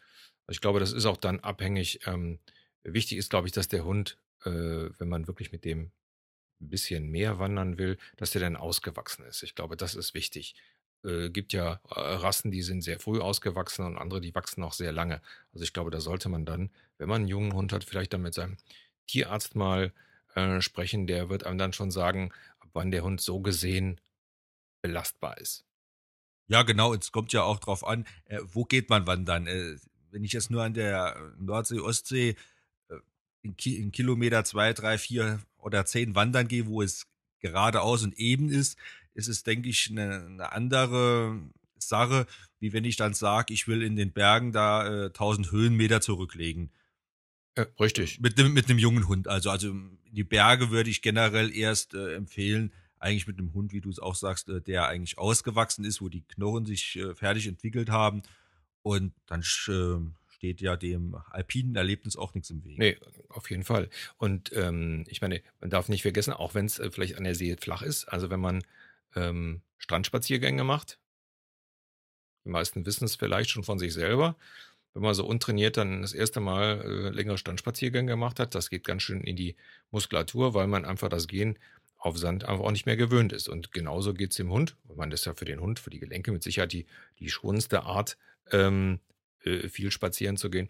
Ich 0.48 0.60
glaube, 0.60 0.80
das 0.80 0.92
ist 0.92 1.06
auch 1.06 1.16
dann 1.16 1.40
abhängig. 1.40 2.00
Ähm, 2.06 2.38
wichtig 2.82 3.18
ist, 3.18 3.30
glaube 3.30 3.46
ich, 3.48 3.52
dass 3.52 3.68
der 3.68 3.84
Hund, 3.84 4.18
äh, 4.44 4.50
wenn 4.50 5.08
man 5.08 5.26
wirklich 5.26 5.52
mit 5.52 5.64
dem 5.64 5.90
ein 6.60 6.70
bisschen 6.70 7.10
mehr 7.10 7.38
wandern 7.38 7.78
will, 7.78 7.98
dass 8.16 8.30
der 8.32 8.40
dann 8.40 8.56
ausgewachsen 8.56 9.24
ist. 9.26 9.42
Ich 9.42 9.54
glaube, 9.54 9.76
das 9.76 9.94
ist 9.94 10.14
wichtig. 10.14 10.54
Äh, 11.04 11.30
gibt 11.30 11.52
ja 11.52 11.80
äh, 11.90 12.00
Rassen, 12.00 12.50
die 12.50 12.62
sind 12.62 12.82
sehr 12.82 12.98
früh 13.00 13.20
ausgewachsen 13.20 13.84
und 13.84 13.98
andere, 13.98 14.20
die 14.20 14.34
wachsen 14.34 14.60
noch 14.60 14.72
sehr 14.72 14.92
lange. 14.92 15.20
Also 15.52 15.64
ich 15.64 15.72
glaube, 15.72 15.90
da 15.90 16.00
sollte 16.00 16.28
man 16.28 16.44
dann, 16.46 16.70
wenn 16.98 17.08
man 17.08 17.22
einen 17.22 17.28
jungen 17.28 17.52
Hund 17.54 17.72
hat, 17.72 17.84
vielleicht 17.84 18.12
dann 18.12 18.22
mit 18.22 18.34
seinem 18.34 18.56
Tierarzt 19.06 19.56
mal 19.56 19.92
äh, 20.34 20.60
sprechen. 20.60 21.06
Der 21.06 21.28
wird 21.28 21.44
einem 21.44 21.58
dann 21.58 21.72
schon 21.72 21.90
sagen, 21.90 22.32
wann 22.74 22.90
der 22.90 23.02
Hund 23.02 23.20
so 23.20 23.40
gesehen 23.40 24.00
belastbar 24.82 25.38
ist. 25.38 25.64
Ja, 26.46 26.62
genau, 26.62 26.92
es 26.92 27.10
kommt 27.10 27.32
ja 27.32 27.42
auch 27.42 27.58
drauf 27.58 27.86
an, 27.86 28.06
äh, 28.26 28.40
wo 28.44 28.64
geht 28.64 28.90
man 28.90 29.06
wandern? 29.06 29.46
Äh, 29.46 29.76
wenn 30.10 30.24
ich 30.24 30.32
jetzt 30.32 30.50
nur 30.50 30.62
an 30.62 30.74
der 30.74 31.32
Nordsee, 31.38 31.80
Ostsee 31.80 32.36
äh, 32.88 32.96
in, 33.42 33.56
Ki 33.56 33.76
in 33.76 33.92
Kilometer 33.92 34.44
zwei, 34.44 34.74
drei, 34.74 34.98
vier 34.98 35.40
oder 35.56 35.86
zehn 35.86 36.14
wandern 36.14 36.46
gehe, 36.46 36.66
wo 36.66 36.82
es 36.82 37.06
geradeaus 37.40 38.02
und 38.02 38.14
eben 38.18 38.50
ist, 38.50 38.78
ist 39.14 39.28
es, 39.28 39.42
denke 39.42 39.68
ich, 39.70 39.90
eine, 39.90 40.26
eine 40.26 40.52
andere 40.52 41.40
Sache, 41.78 42.26
wie 42.60 42.72
wenn 42.72 42.84
ich 42.84 42.96
dann 42.96 43.14
sage, 43.14 43.54
ich 43.54 43.66
will 43.66 43.82
in 43.82 43.96
den 43.96 44.12
Bergen 44.12 44.52
da 44.52 44.86
äh, 44.86 45.06
1000 45.06 45.50
Höhenmeter 45.50 46.00
zurücklegen. 46.00 46.70
Ja, 47.56 47.66
richtig. 47.78 48.20
Mit 48.20 48.38
einem 48.38 48.52
mit 48.52 48.68
jungen 48.68 49.06
Hund. 49.08 49.28
Also, 49.28 49.50
also 49.50 49.74
die 50.10 50.24
Berge 50.24 50.70
würde 50.70 50.90
ich 50.90 51.02
generell 51.02 51.54
erst 51.54 51.94
äh, 51.94 52.14
empfehlen, 52.14 52.72
eigentlich 52.98 53.26
mit 53.26 53.38
einem 53.38 53.52
Hund, 53.52 53.72
wie 53.72 53.80
du 53.80 53.90
es 53.90 53.98
auch 53.98 54.14
sagst, 54.14 54.48
äh, 54.48 54.60
der 54.60 54.88
eigentlich 54.88 55.18
ausgewachsen 55.18 55.84
ist, 55.84 56.00
wo 56.00 56.08
die 56.08 56.22
Knochen 56.22 56.66
sich 56.66 56.96
äh, 56.96 57.14
fertig 57.14 57.46
entwickelt 57.46 57.90
haben. 57.90 58.22
Und 58.82 59.12
dann 59.26 59.40
äh, 59.40 59.98
steht 60.28 60.60
ja 60.60 60.76
dem 60.76 61.16
alpinen 61.30 61.76
Erlebnis 61.76 62.16
auch 62.16 62.34
nichts 62.34 62.50
im 62.50 62.64
Weg. 62.64 62.78
Nee, 62.78 62.98
auf 63.28 63.48
jeden 63.50 63.64
Fall. 63.64 63.88
Und 64.18 64.50
ähm, 64.54 65.04
ich 65.08 65.20
meine, 65.22 65.42
man 65.60 65.70
darf 65.70 65.88
nicht 65.88 66.02
vergessen, 66.02 66.32
auch 66.32 66.54
wenn 66.54 66.66
es 66.66 66.78
äh, 66.78 66.90
vielleicht 66.90 67.16
an 67.16 67.24
der 67.24 67.34
See 67.34 67.56
flach 67.56 67.82
ist, 67.82 68.04
also 68.06 68.30
wenn 68.30 68.40
man 68.40 68.62
ähm, 69.14 69.62
Strandspaziergänge 69.78 70.64
macht, 70.64 70.98
die 72.44 72.50
meisten 72.50 72.84
wissen 72.84 73.04
es 73.04 73.16
vielleicht 73.16 73.50
schon 73.50 73.64
von 73.64 73.78
sich 73.78 73.94
selber, 73.94 74.36
wenn 74.94 75.02
man 75.02 75.14
so 75.14 75.26
untrainiert 75.26 75.76
dann 75.76 76.02
das 76.02 76.12
erste 76.12 76.40
Mal 76.40 76.80
äh, 76.80 77.10
längere 77.10 77.36
Strandspaziergänge 77.36 78.12
gemacht 78.12 78.38
hat, 78.38 78.54
das 78.54 78.70
geht 78.70 78.84
ganz 78.84 79.02
schön 79.02 79.22
in 79.22 79.36
die 79.36 79.56
Muskulatur, 79.90 80.54
weil 80.54 80.68
man 80.68 80.84
einfach 80.84 81.08
das 81.08 81.26
Gehen 81.26 81.58
auf 81.98 82.16
Sand 82.18 82.44
einfach 82.44 82.64
auch 82.64 82.70
nicht 82.70 82.86
mehr 82.86 82.96
gewöhnt 82.96 83.32
ist. 83.32 83.48
Und 83.48 83.72
genauso 83.72 84.14
geht 84.14 84.30
es 84.30 84.36
dem 84.36 84.50
Hund. 84.50 84.76
Man 84.94 85.10
ist 85.10 85.26
ja 85.26 85.34
für 85.34 85.46
den 85.46 85.60
Hund, 85.60 85.80
für 85.80 85.90
die 85.90 85.98
Gelenke 85.98 86.32
mit 86.32 86.42
Sicherheit 86.42 86.72
die, 86.72 86.86
die 87.18 87.28
schonendste 87.28 87.82
Art, 87.82 88.18
ähm, 88.52 89.00
äh, 89.42 89.68
viel 89.68 89.90
spazieren 89.90 90.36
zu 90.36 90.50
gehen. 90.50 90.68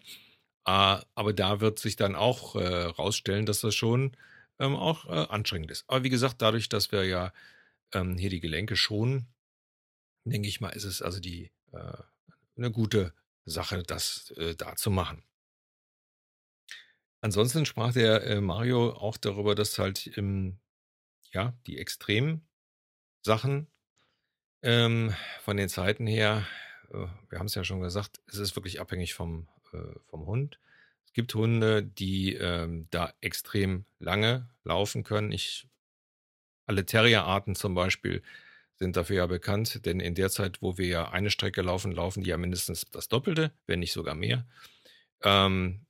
Äh, 0.65 0.97
aber 1.13 1.33
da 1.33 1.61
wird 1.61 1.77
sich 1.77 1.95
dann 1.95 2.15
auch 2.15 2.55
äh, 2.55 2.83
rausstellen, 2.85 3.45
dass 3.45 3.61
das 3.61 3.75
schon 3.75 4.15
ähm, 4.59 4.75
auch 4.75 5.05
äh, 5.05 5.29
anstrengend 5.29 5.71
ist. 5.71 5.83
Aber 5.87 6.03
wie 6.03 6.09
gesagt, 6.09 6.41
dadurch, 6.41 6.69
dass 6.69 6.91
wir 6.91 7.03
ja 7.03 7.33
ähm, 7.93 8.17
hier 8.17 8.29
die 8.29 8.39
Gelenke 8.39 8.75
schonen, 8.75 9.27
denke 10.23 10.47
ich 10.47 10.61
mal, 10.61 10.69
ist 10.69 10.85
es 10.85 11.01
also 11.01 11.19
die 11.19 11.51
äh, 11.73 11.97
eine 12.57 12.71
gute 12.71 13.13
Sache, 13.45 13.83
das 13.83 14.31
äh, 14.37 14.55
da 14.55 14.75
zu 14.75 14.91
machen. 14.91 15.23
Ansonsten 17.21 17.65
sprach 17.65 17.93
der 17.93 18.39
Mario 18.41 18.91
auch 18.91 19.17
darüber, 19.17 19.55
dass 19.55 19.79
halt 19.79 20.05
im 20.07 20.59
ja, 21.31 21.53
die 21.67 21.77
extremen 21.77 22.47
Sachen 23.21 23.67
ähm, 24.63 25.13
von 25.41 25.57
den 25.57 25.69
Zeiten 25.69 26.07
her, 26.07 26.47
äh, 26.89 27.07
wir 27.29 27.39
haben 27.39 27.47
es 27.47 27.55
ja 27.55 27.63
schon 27.63 27.81
gesagt, 27.81 28.21
es 28.27 28.37
ist 28.37 28.55
wirklich 28.55 28.79
abhängig 28.79 29.13
vom, 29.13 29.47
äh, 29.73 29.99
vom 30.07 30.25
Hund. 30.25 30.59
Es 31.05 31.13
gibt 31.13 31.33
Hunde, 31.35 31.83
die 31.83 32.33
ähm, 32.35 32.87
da 32.89 33.13
extrem 33.21 33.85
lange 33.99 34.49
laufen 34.63 35.03
können. 35.03 35.31
Ich, 35.31 35.67
alle 36.65 36.85
Terrierarten 36.85 37.55
zum 37.55 37.75
Beispiel 37.75 38.23
sind 38.77 38.97
dafür 38.97 39.17
ja 39.17 39.25
bekannt, 39.27 39.85
denn 39.85 39.99
in 39.99 40.15
der 40.15 40.29
Zeit, 40.29 40.61
wo 40.61 40.77
wir 40.77 40.87
ja 40.87 41.11
eine 41.11 41.31
Strecke 41.31 41.61
laufen, 41.61 41.91
laufen 41.91 42.23
die 42.23 42.29
ja 42.29 42.37
mindestens 42.37 42.85
das 42.91 43.07
Doppelte, 43.07 43.51
wenn 43.67 43.79
nicht 43.79 43.93
sogar 43.93 44.15
mehr. 44.15 44.45
Ähm, 45.23 45.85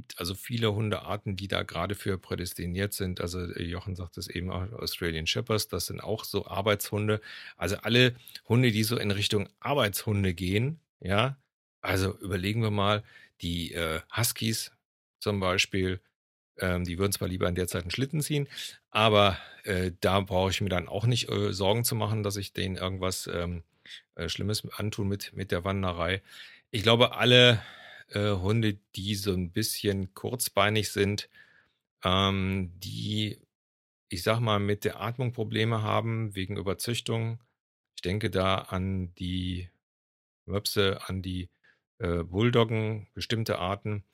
gibt 0.00 0.18
also 0.18 0.34
viele 0.34 0.74
Hundearten, 0.74 1.36
die 1.36 1.48
da 1.48 1.62
gerade 1.62 1.94
für 1.94 2.18
prädestiniert 2.18 2.92
sind. 2.92 3.20
Also 3.20 3.40
äh, 3.40 3.62
Jochen 3.62 3.96
sagt 3.96 4.18
es 4.18 4.28
eben 4.28 4.50
auch, 4.50 4.70
Australian 4.72 5.26
Shepherds, 5.26 5.68
das 5.68 5.86
sind 5.86 6.00
auch 6.00 6.24
so 6.24 6.46
Arbeitshunde. 6.46 7.20
Also 7.56 7.76
alle 7.76 8.14
Hunde, 8.48 8.72
die 8.72 8.84
so 8.84 8.96
in 8.98 9.10
Richtung 9.10 9.48
Arbeitshunde 9.60 10.34
gehen, 10.34 10.80
ja. 11.00 11.36
Also 11.82 12.16
überlegen 12.18 12.62
wir 12.62 12.70
mal, 12.70 13.02
die 13.40 13.72
äh, 13.72 14.00
Huskies 14.14 14.72
zum 15.18 15.40
Beispiel, 15.40 16.00
ähm, 16.60 16.84
die 16.84 16.98
würden 16.98 17.12
zwar 17.12 17.28
lieber 17.28 17.48
in 17.48 17.54
der 17.54 17.68
Zeit 17.68 17.82
einen 17.82 17.90
Schlitten 17.90 18.20
ziehen, 18.22 18.48
aber 18.90 19.38
äh, 19.64 19.92
da 20.00 20.20
brauche 20.20 20.50
ich 20.50 20.60
mir 20.60 20.68
dann 20.68 20.88
auch 20.88 21.06
nicht 21.06 21.28
äh, 21.30 21.52
Sorgen 21.52 21.84
zu 21.84 21.94
machen, 21.94 22.22
dass 22.22 22.36
ich 22.36 22.52
denen 22.52 22.76
irgendwas 22.76 23.28
ähm, 23.32 23.62
äh, 24.14 24.28
Schlimmes 24.28 24.66
antun 24.76 25.08
mit, 25.08 25.32
mit 25.34 25.50
der 25.50 25.64
Wanderei. 25.64 26.22
Ich 26.70 26.82
glaube, 26.82 27.16
alle 27.16 27.62
äh, 28.08 28.30
Hunde, 28.32 28.78
die 28.96 29.14
so 29.14 29.32
ein 29.32 29.50
bisschen 29.50 30.14
kurzbeinig 30.14 30.90
sind, 30.90 31.28
ähm, 32.04 32.72
die, 32.78 33.38
ich 34.08 34.22
sag 34.22 34.40
mal, 34.40 34.60
mit 34.60 34.84
der 34.84 35.00
Atmung 35.00 35.32
Probleme 35.32 35.82
haben 35.82 36.34
wegen 36.34 36.56
Überzüchtung. 36.56 37.40
Ich 37.96 38.02
denke 38.02 38.30
da 38.30 38.56
an 38.56 39.14
die 39.16 39.68
Möpse, 40.46 41.00
an 41.06 41.22
die 41.22 41.50
äh, 41.98 42.24
Bulldoggen, 42.24 43.08
bestimmte 43.14 43.58
Arten, 43.58 44.04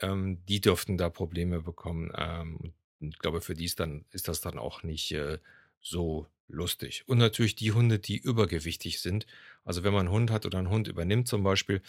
ähm, 0.00 0.44
die 0.46 0.60
dürften 0.60 0.98
da 0.98 1.10
Probleme 1.10 1.60
bekommen. 1.60 2.12
Ähm, 2.16 2.72
ich 3.00 3.18
glaube, 3.18 3.40
für 3.40 3.54
die 3.54 3.64
ist, 3.64 3.80
dann, 3.80 4.04
ist 4.12 4.28
das 4.28 4.40
dann 4.40 4.58
auch 4.58 4.82
nicht 4.82 5.12
äh, 5.12 5.38
so 5.80 6.26
lustig. 6.48 7.04
Und 7.06 7.18
natürlich 7.18 7.54
die 7.54 7.72
Hunde, 7.72 7.98
die 7.98 8.18
übergewichtig 8.18 9.00
sind. 9.00 9.26
Also 9.64 9.84
wenn 9.84 9.92
man 9.92 10.06
einen 10.06 10.14
Hund 10.14 10.30
hat 10.30 10.46
oder 10.46 10.58
einen 10.58 10.70
Hund 10.70 10.88
übernimmt 10.88 11.28
zum 11.28 11.42
Beispiel, 11.42 11.82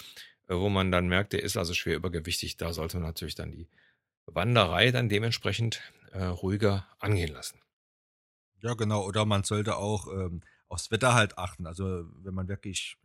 äh, 0.48 0.56
wo 0.56 0.70
man 0.70 0.92
dann 0.92 1.08
merkt, 1.08 1.34
der 1.34 1.44
ist 1.44 1.58
also 1.58 1.74
schwer 1.74 1.96
übergewichtig, 1.96 2.58
da 2.58 2.74
sollte 2.74 2.98
man 2.98 3.08
natürlich 3.08 3.36
dann 3.36 3.52
die 3.52 3.68
Wanderei 4.26 4.92
dann 4.92 5.10
dementsprechend 5.10 5.82
äh, 6.12 6.24
ruhiger 6.24 6.88
angehen 7.00 7.34
lassen. 7.34 7.60
Ja, 8.62 8.76
genau. 8.76 9.06
Oder 9.06 9.26
man 9.26 9.44
sollte 9.44 9.78
auch 9.78 10.08
ähm, 10.08 10.42
aufs 10.68 10.92
Wetter 10.92 11.14
halt 11.14 11.38
achten. 11.38 11.66
Also 11.66 12.06
wenn 12.24 12.34
man 12.34 12.48
wirklich 12.48 12.98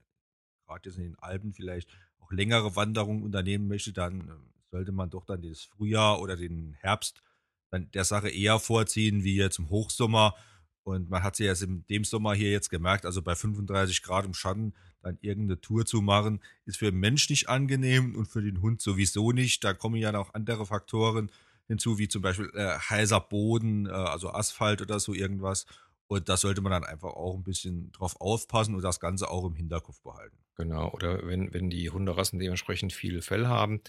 gerade 0.67 0.89
jetzt 0.89 0.99
in 0.99 1.05
den 1.05 1.19
Alpen 1.19 1.55
vielleicht 1.55 1.89
auch 2.21 2.31
längere 2.31 2.77
Wanderungen 2.77 3.23
unternehmen 3.23 3.67
möchte, 3.67 3.93
dann 3.93 4.21
ähm, 4.21 4.53
sollte 4.71 4.93
man 4.93 5.11
doch 5.11 5.25
dann 5.25 5.43
das 5.43 5.63
Frühjahr 5.63 6.21
oder 6.21 6.37
den 6.37 6.75
Herbst 6.81 7.23
dann 7.71 7.91
der 7.93 8.05
Sache 8.05 8.29
eher 8.29 8.59
vorziehen, 8.59 9.25
wie 9.25 9.37
jetzt 9.37 9.59
im 9.59 9.71
Hochsommer. 9.71 10.35
Und 10.83 11.11
man 11.11 11.23
hat 11.23 11.37
sich 11.37 11.47
ja 11.47 11.67
in 11.67 11.85
dem 11.89 12.05
Sommer 12.05 12.35
hier 12.35 12.51
jetzt 12.51 12.71
gemerkt, 12.71 13.07
also 13.07 13.21
bei 13.21 13.35
35 13.35 14.03
Grad 14.03 14.25
im 14.25 14.35
Schatten, 14.35 14.73
dann 15.03 15.19
irgendeine 15.21 15.61
Tour 15.61 15.85
zu 15.85 16.01
machen, 16.01 16.41
ist 16.65 16.79
für 16.79 16.91
den 16.91 17.01
Mensch 17.01 17.29
nicht 17.29 17.49
angenehm 17.49 18.15
und 18.15 18.27
für 18.27 18.43
den 18.43 18.61
Hund 18.63 18.81
sowieso 18.81 19.33
nicht. 19.33 19.65
Da 19.65 19.73
kommen 19.73 19.97
ja 19.97 20.13
noch 20.13 20.35
andere 20.35 20.67
Faktoren 20.67 21.31
hinzu, 21.67 21.99
wie 21.99 22.09
zum 22.09 22.23
Beispiel 22.23 22.51
äh, 22.55 22.79
heißer 22.79 23.21
Boden, 23.21 23.87
äh, 23.87 23.91
also 23.91 24.31
Asphalt 24.31 24.81
oder 24.81 25.01
so 25.01 25.13
irgendwas. 25.13 25.67
Und 26.09 26.29
da 26.29 26.37
sollte 26.37 26.61
man 26.61 26.71
dann 26.71 26.85
einfach 26.85 27.15
auch 27.15 27.35
ein 27.35 27.43
bisschen 27.43 27.91
drauf 27.91 28.21
aufpassen 28.21 28.77
und 28.77 28.83
das 28.83 29.01
Ganze 29.01 29.29
auch 29.29 29.45
im 29.45 29.57
Hinterkopf 29.57 30.01
behalten. 30.03 30.37
Genau, 30.57 30.91
oder 30.93 31.27
wenn, 31.27 31.53
wenn 31.53 31.69
die 31.69 31.91
Hunderassen 31.91 32.39
dementsprechend 32.39 32.93
viel 32.93 33.23
Fell 33.23 33.49
haben, 33.49 33.81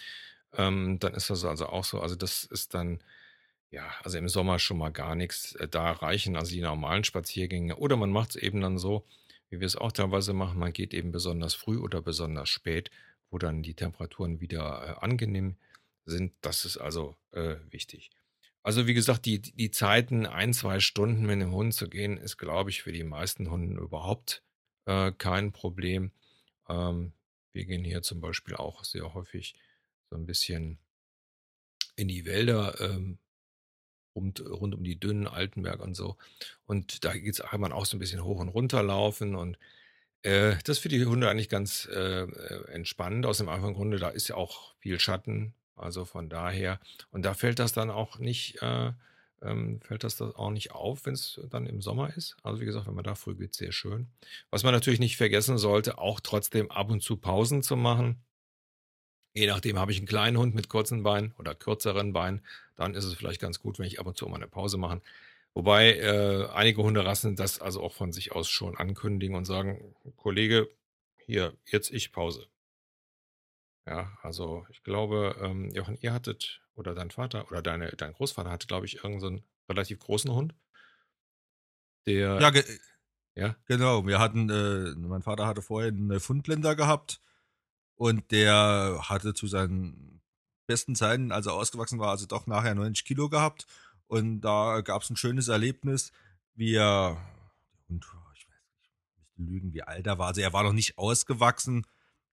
ähm, 0.53 0.99
dann 0.99 1.13
ist 1.13 1.29
das 1.29 1.45
also 1.45 1.67
auch 1.67 1.83
so. 1.83 1.99
Also 1.99 2.15
das 2.15 2.43
ist 2.43 2.73
dann, 2.73 2.99
ja, 3.71 3.89
also 4.03 4.17
im 4.17 4.29
Sommer 4.29 4.59
schon 4.59 4.77
mal 4.77 4.91
gar 4.91 5.15
nichts. 5.15 5.55
Äh, 5.55 5.67
da 5.67 5.91
reichen 5.91 6.35
also 6.35 6.51
die 6.51 6.61
normalen 6.61 7.03
Spaziergänge. 7.03 7.75
Oder 7.77 7.97
man 7.97 8.11
macht 8.11 8.31
es 8.31 8.35
eben 8.37 8.61
dann 8.61 8.77
so, 8.77 9.05
wie 9.49 9.59
wir 9.59 9.67
es 9.67 9.75
auch 9.75 9.91
teilweise 9.91 10.33
machen, 10.33 10.59
man 10.59 10.73
geht 10.73 10.93
eben 10.93 11.11
besonders 11.11 11.53
früh 11.53 11.77
oder 11.77 12.01
besonders 12.01 12.49
spät, 12.49 12.91
wo 13.29 13.37
dann 13.37 13.63
die 13.63 13.73
Temperaturen 13.73 14.41
wieder 14.41 14.97
äh, 14.99 15.05
angenehm 15.05 15.55
sind. 16.05 16.33
Das 16.41 16.65
ist 16.65 16.77
also 16.77 17.15
äh, 17.31 17.55
wichtig. 17.69 18.09
Also 18.63 18.85
wie 18.87 18.93
gesagt, 18.93 19.25
die, 19.25 19.39
die 19.41 19.71
Zeiten, 19.71 20.25
ein, 20.25 20.53
zwei 20.53 20.81
Stunden 20.81 21.25
mit 21.25 21.39
dem 21.39 21.53
Hund 21.53 21.73
zu 21.73 21.87
gehen, 21.87 22.17
ist, 22.17 22.37
glaube 22.37 22.69
ich, 22.69 22.81
für 22.81 22.91
die 22.91 23.05
meisten 23.05 23.49
Hunden 23.49 23.77
überhaupt 23.77 24.43
äh, 24.85 25.11
kein 25.13 25.53
Problem. 25.53 26.11
Ähm, 26.67 27.13
wir 27.53 27.65
gehen 27.65 27.85
hier 27.85 28.01
zum 28.01 28.19
Beispiel 28.19 28.55
auch 28.55 28.83
sehr 28.83 29.13
häufig 29.13 29.55
so 30.09 30.15
ein 30.15 30.25
bisschen 30.25 30.79
in 31.95 32.07
die 32.07 32.25
Wälder, 32.25 32.79
ähm, 32.79 33.17
rund, 34.15 34.41
rund 34.41 34.75
um 34.75 34.83
die 34.83 34.99
dünnen 34.99 35.27
Altenberg 35.27 35.79
und 35.79 35.95
so. 35.95 36.17
Und 36.65 37.03
da 37.03 37.13
geht's, 37.13 37.41
kann 37.41 37.61
man 37.61 37.71
auch 37.71 37.85
so 37.85 37.97
ein 37.97 37.99
bisschen 37.99 38.23
hoch 38.23 38.39
und 38.39 38.49
runter 38.49 38.83
laufen 38.83 39.35
und 39.35 39.57
äh, 40.23 40.55
das 40.63 40.77
ist 40.77 40.79
für 40.79 40.89
die 40.89 41.05
Hunde 41.05 41.29
eigentlich 41.29 41.49
ganz 41.49 41.87
äh, 41.91 42.23
äh, 42.23 42.71
entspannend. 42.71 43.25
Aus 43.25 43.37
dem 43.37 43.49
einfachen 43.49 43.75
Grunde, 43.75 43.97
da 43.97 44.09
ist 44.09 44.27
ja 44.27 44.35
auch 44.35 44.75
viel 44.79 44.99
Schatten. 44.99 45.53
Also 45.75 46.05
von 46.05 46.27
daher, 46.27 46.79
und 47.11 47.23
da 47.23 47.33
fällt 47.35 47.59
das 47.59 47.71
dann 47.71 47.91
auch 47.91 48.17
nicht, 48.17 48.61
äh, 48.63 48.91
ähm, 49.43 49.79
fällt 49.81 50.03
das 50.03 50.17
dann 50.17 50.33
auch 50.35 50.49
nicht 50.49 50.71
auf, 50.71 51.05
wenn 51.05 51.13
es 51.13 51.39
dann 51.49 51.67
im 51.67 51.81
Sommer 51.81 52.15
ist. 52.17 52.35
Also 52.41 52.59
wie 52.59 52.65
gesagt, 52.65 52.87
wenn 52.87 52.95
man 52.95 53.03
da 53.03 53.13
früh 53.13 53.35
geht, 53.35 53.53
sehr 53.53 53.71
schön. 53.71 54.07
Was 54.49 54.63
man 54.63 54.73
natürlich 54.73 54.99
nicht 54.99 55.17
vergessen 55.17 55.59
sollte, 55.59 55.99
auch 55.99 56.19
trotzdem 56.19 56.71
ab 56.71 56.89
und 56.89 57.01
zu 57.03 57.17
Pausen 57.17 57.61
zu 57.61 57.75
machen. 57.75 58.23
Je 59.37 59.45
nachdem, 59.45 59.77
habe 59.77 59.91
ich 59.91 59.99
einen 59.99 60.07
kleinen 60.07 60.35
Hund 60.35 60.55
mit 60.55 60.67
kurzen 60.67 61.03
Beinen 61.03 61.31
oder 61.37 61.53
kürzeren 61.53 62.11
Beinen, 62.11 62.41
dann 62.75 62.95
ist 62.95 63.05
es 63.05 63.13
vielleicht 63.13 63.39
ganz 63.39 63.59
gut, 63.59 63.77
wenn 63.77 63.85
ich 63.85 63.99
ab 63.99 64.07
und 64.07 64.17
zu 64.17 64.25
mal 64.27 64.37
eine 64.37 64.47
Pause 64.47 64.79
mache. 64.79 64.99
Wobei 65.53 65.93
äh, 65.93 66.47
einige 66.55 66.81
Hunderassen 66.81 67.35
das 67.35 67.61
also 67.61 67.83
auch 67.83 67.93
von 67.93 68.11
sich 68.11 68.31
aus 68.31 68.49
schon 68.49 68.75
ankündigen 68.75 69.35
und 69.35 69.45
sagen, 69.45 69.93
Kollege, 70.15 70.67
hier, 71.17 71.53
jetzt 71.65 71.91
ich 71.91 72.11
Pause. 72.11 72.47
Ja, 73.85 74.17
also 74.23 74.65
ich 74.71 74.81
glaube, 74.81 75.35
ähm, 75.39 75.69
Jochen, 75.69 75.99
ihr 76.01 76.13
hattet, 76.13 76.61
oder 76.75 76.95
dein 76.95 77.11
Vater, 77.11 77.47
oder 77.51 77.61
deine, 77.61 77.91
dein 77.91 78.13
Großvater 78.13 78.49
hatte, 78.49 78.65
glaube 78.65 78.87
ich, 78.87 79.03
irgendeinen 79.03 79.37
so 79.37 79.43
relativ 79.69 79.99
großen 79.99 80.31
Hund. 80.31 80.55
Der. 82.07 82.41
Ja, 82.41 82.49
ge 82.49 82.63
Ja? 83.35 83.55
Genau, 83.65 84.07
wir 84.07 84.17
hatten, 84.17 84.49
äh, 84.49 84.95
mein 84.97 85.21
Vater 85.21 85.45
hatte 85.45 85.61
vorher 85.61 85.89
einen 85.89 86.07
Neufundländer 86.07 86.75
gehabt 86.75 87.21
und 87.97 88.31
der 88.31 88.99
hatte 89.09 89.33
zu 89.33 89.47
seinen 89.47 90.21
besten 90.67 90.95
Zeiten, 90.95 91.31
als 91.31 91.47
er 91.47 91.53
ausgewachsen 91.53 91.99
war, 91.99 92.11
also 92.11 92.25
doch 92.27 92.45
nachher 92.45 92.75
90 92.75 93.05
Kilo 93.05 93.29
gehabt. 93.29 93.65
Und 94.07 94.41
da 94.41 94.81
gab 94.81 95.01
es 95.01 95.09
ein 95.09 95.17
schönes 95.17 95.47
Erlebnis, 95.47 96.11
wie 96.53 96.75
er, 96.75 97.17
und 97.89 98.05
ich 98.35 98.47
weiß 98.47 98.65
nicht, 98.79 98.91
ich 98.93 99.17
müsste 99.17 99.41
lügen, 99.41 99.73
wie 99.73 99.83
alt 99.83 100.05
er 100.05 100.19
war. 100.19 100.27
Also 100.27 100.41
er 100.41 100.53
war 100.53 100.63
noch 100.63 100.73
nicht 100.73 100.97
ausgewachsen, 100.97 101.85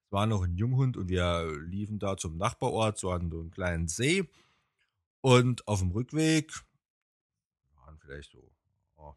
es 0.05 0.13
war 0.13 0.27
noch 0.27 0.43
ein 0.43 0.57
Junghund 0.57 0.97
und 0.97 1.09
wir 1.09 1.51
liefen 1.67 1.99
da 1.99 2.17
zum 2.17 2.37
Nachbarort, 2.37 2.99
so 2.99 3.11
an 3.11 3.31
so 3.31 3.41
einem 3.41 3.51
kleinen 3.51 3.89
See. 3.89 4.29
Und 5.23 5.67
auf 5.67 5.81
dem 5.81 5.93
Rückweg 5.93 6.53
waren 7.77 7.99
vielleicht 7.99 8.33
so 8.33 8.51
oh, 8.97 9.15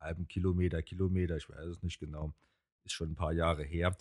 halben 0.00 0.26
Kilometer, 0.26 0.82
Kilometer, 0.82 1.36
ich 1.36 1.48
weiß 1.48 1.66
es 1.66 1.82
nicht 1.82 2.00
genau, 2.00 2.32
ist 2.84 2.92
schon 2.92 3.10
ein 3.10 3.16
paar 3.16 3.32
Jahre 3.32 3.62
her, 3.62 3.94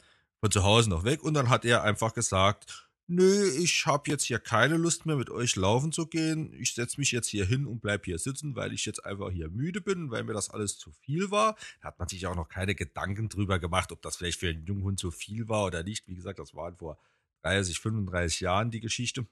von 0.45 0.51
zu 0.51 0.63
Hause 0.63 0.91
noch 0.91 1.03
weg. 1.03 1.23
Und 1.23 1.33
dann 1.33 1.49
hat 1.49 1.65
er 1.65 1.81
einfach 1.81 2.13
gesagt, 2.13 2.87
nö, 3.07 3.49
ich 3.57 3.87
habe 3.87 4.11
jetzt 4.11 4.25
hier 4.25 4.37
keine 4.37 4.77
Lust 4.77 5.07
mehr 5.07 5.15
mit 5.15 5.31
euch 5.31 5.55
laufen 5.55 5.91
zu 5.91 6.05
gehen. 6.05 6.53
Ich 6.53 6.75
setze 6.75 6.99
mich 6.99 7.11
jetzt 7.11 7.27
hier 7.29 7.47
hin 7.47 7.65
und 7.65 7.81
bleib 7.81 8.05
hier 8.05 8.19
sitzen, 8.19 8.55
weil 8.55 8.71
ich 8.71 8.85
jetzt 8.85 9.03
einfach 9.03 9.31
hier 9.31 9.49
müde 9.49 9.81
bin, 9.81 10.11
weil 10.11 10.23
mir 10.23 10.33
das 10.33 10.51
alles 10.51 10.77
zu 10.77 10.91
viel 10.91 11.31
war. 11.31 11.55
Da 11.81 11.87
hat 11.87 11.97
man 11.97 12.07
sich 12.07 12.27
auch 12.27 12.35
noch 12.35 12.47
keine 12.47 12.75
Gedanken 12.75 13.27
drüber 13.27 13.57
gemacht, 13.57 13.91
ob 13.91 14.03
das 14.03 14.17
vielleicht 14.17 14.39
für 14.39 14.49
einen 14.49 14.67
jungen 14.67 14.83
Hund 14.83 14.99
zu 14.99 15.09
viel 15.09 15.49
war 15.49 15.65
oder 15.65 15.81
nicht. 15.81 16.07
Wie 16.07 16.13
gesagt, 16.13 16.37
das 16.37 16.53
waren 16.53 16.77
vor 16.77 16.99
30, 17.41 17.79
35 17.79 18.41
Jahren 18.41 18.69
die 18.69 18.81
Geschichte. 18.81 19.25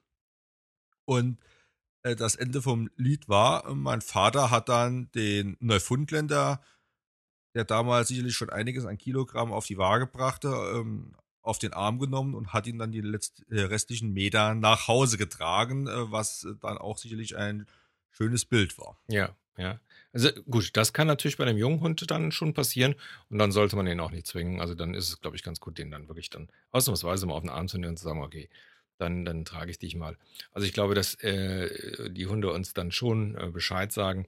Und 1.05 1.37
äh, 2.01 2.15
das 2.15 2.35
Ende 2.35 2.63
vom 2.63 2.89
Lied 2.95 3.29
war, 3.29 3.71
mein 3.75 4.01
Vater 4.01 4.49
hat 4.49 4.67
dann 4.67 5.11
den 5.11 5.57
Neufundländer, 5.59 6.59
der 7.53 7.65
damals 7.65 8.07
sicherlich 8.07 8.35
schon 8.35 8.49
einiges 8.49 8.85
an 8.85 8.97
Kilogramm 8.97 9.51
auf 9.51 9.65
die 9.65 9.77
Waage 9.77 10.07
brachte, 10.07 10.47
ähm, 10.75 11.13
auf 11.41 11.59
den 11.59 11.73
Arm 11.73 11.99
genommen 11.99 12.35
und 12.35 12.53
hat 12.53 12.67
ihn 12.67 12.79
dann 12.79 12.91
die 12.91 13.01
letzt, 13.01 13.45
äh, 13.49 13.61
restlichen 13.61 14.13
Meter 14.13 14.55
nach 14.55 14.87
Hause 14.87 15.17
getragen, 15.17 15.87
äh, 15.87 16.11
was 16.11 16.47
dann 16.61 16.77
auch 16.77 16.97
sicherlich 16.97 17.35
ein 17.35 17.67
schönes 18.11 18.45
Bild 18.45 18.77
war. 18.77 18.97
Ja, 19.07 19.35
ja. 19.57 19.79
Also 20.13 20.31
gut, 20.49 20.75
das 20.77 20.93
kann 20.93 21.07
natürlich 21.07 21.37
bei 21.37 21.45
einem 21.45 21.57
jungen 21.57 21.81
Hund 21.81 22.09
dann 22.09 22.31
schon 22.31 22.53
passieren 22.53 22.95
und 23.29 23.39
dann 23.39 23.51
sollte 23.51 23.75
man 23.75 23.87
ihn 23.87 23.99
auch 23.99 24.11
nicht 24.11 24.27
zwingen. 24.27 24.61
Also 24.61 24.75
dann 24.75 24.93
ist 24.93 25.09
es, 25.09 25.21
glaube 25.21 25.35
ich, 25.35 25.43
ganz 25.43 25.59
gut, 25.59 25.77
den 25.77 25.91
dann 25.91 26.07
wirklich 26.07 26.29
dann 26.29 26.49
ausnahmsweise 26.71 27.25
mal 27.25 27.33
auf 27.33 27.41
den 27.41 27.49
Arm 27.49 27.67
zu 27.67 27.77
nehmen 27.77 27.91
und 27.91 27.97
zu 27.97 28.05
sagen, 28.05 28.21
okay, 28.21 28.49
dann, 28.99 29.25
dann 29.25 29.43
trage 29.43 29.71
ich 29.71 29.79
dich 29.79 29.95
mal. 29.95 30.17
Also 30.51 30.67
ich 30.67 30.73
glaube, 30.73 30.95
dass 30.95 31.15
äh, 31.15 32.09
die 32.11 32.27
Hunde 32.27 32.51
uns 32.51 32.73
dann 32.73 32.91
schon 32.91 33.35
äh, 33.35 33.49
Bescheid 33.49 33.91
sagen. 33.91 34.27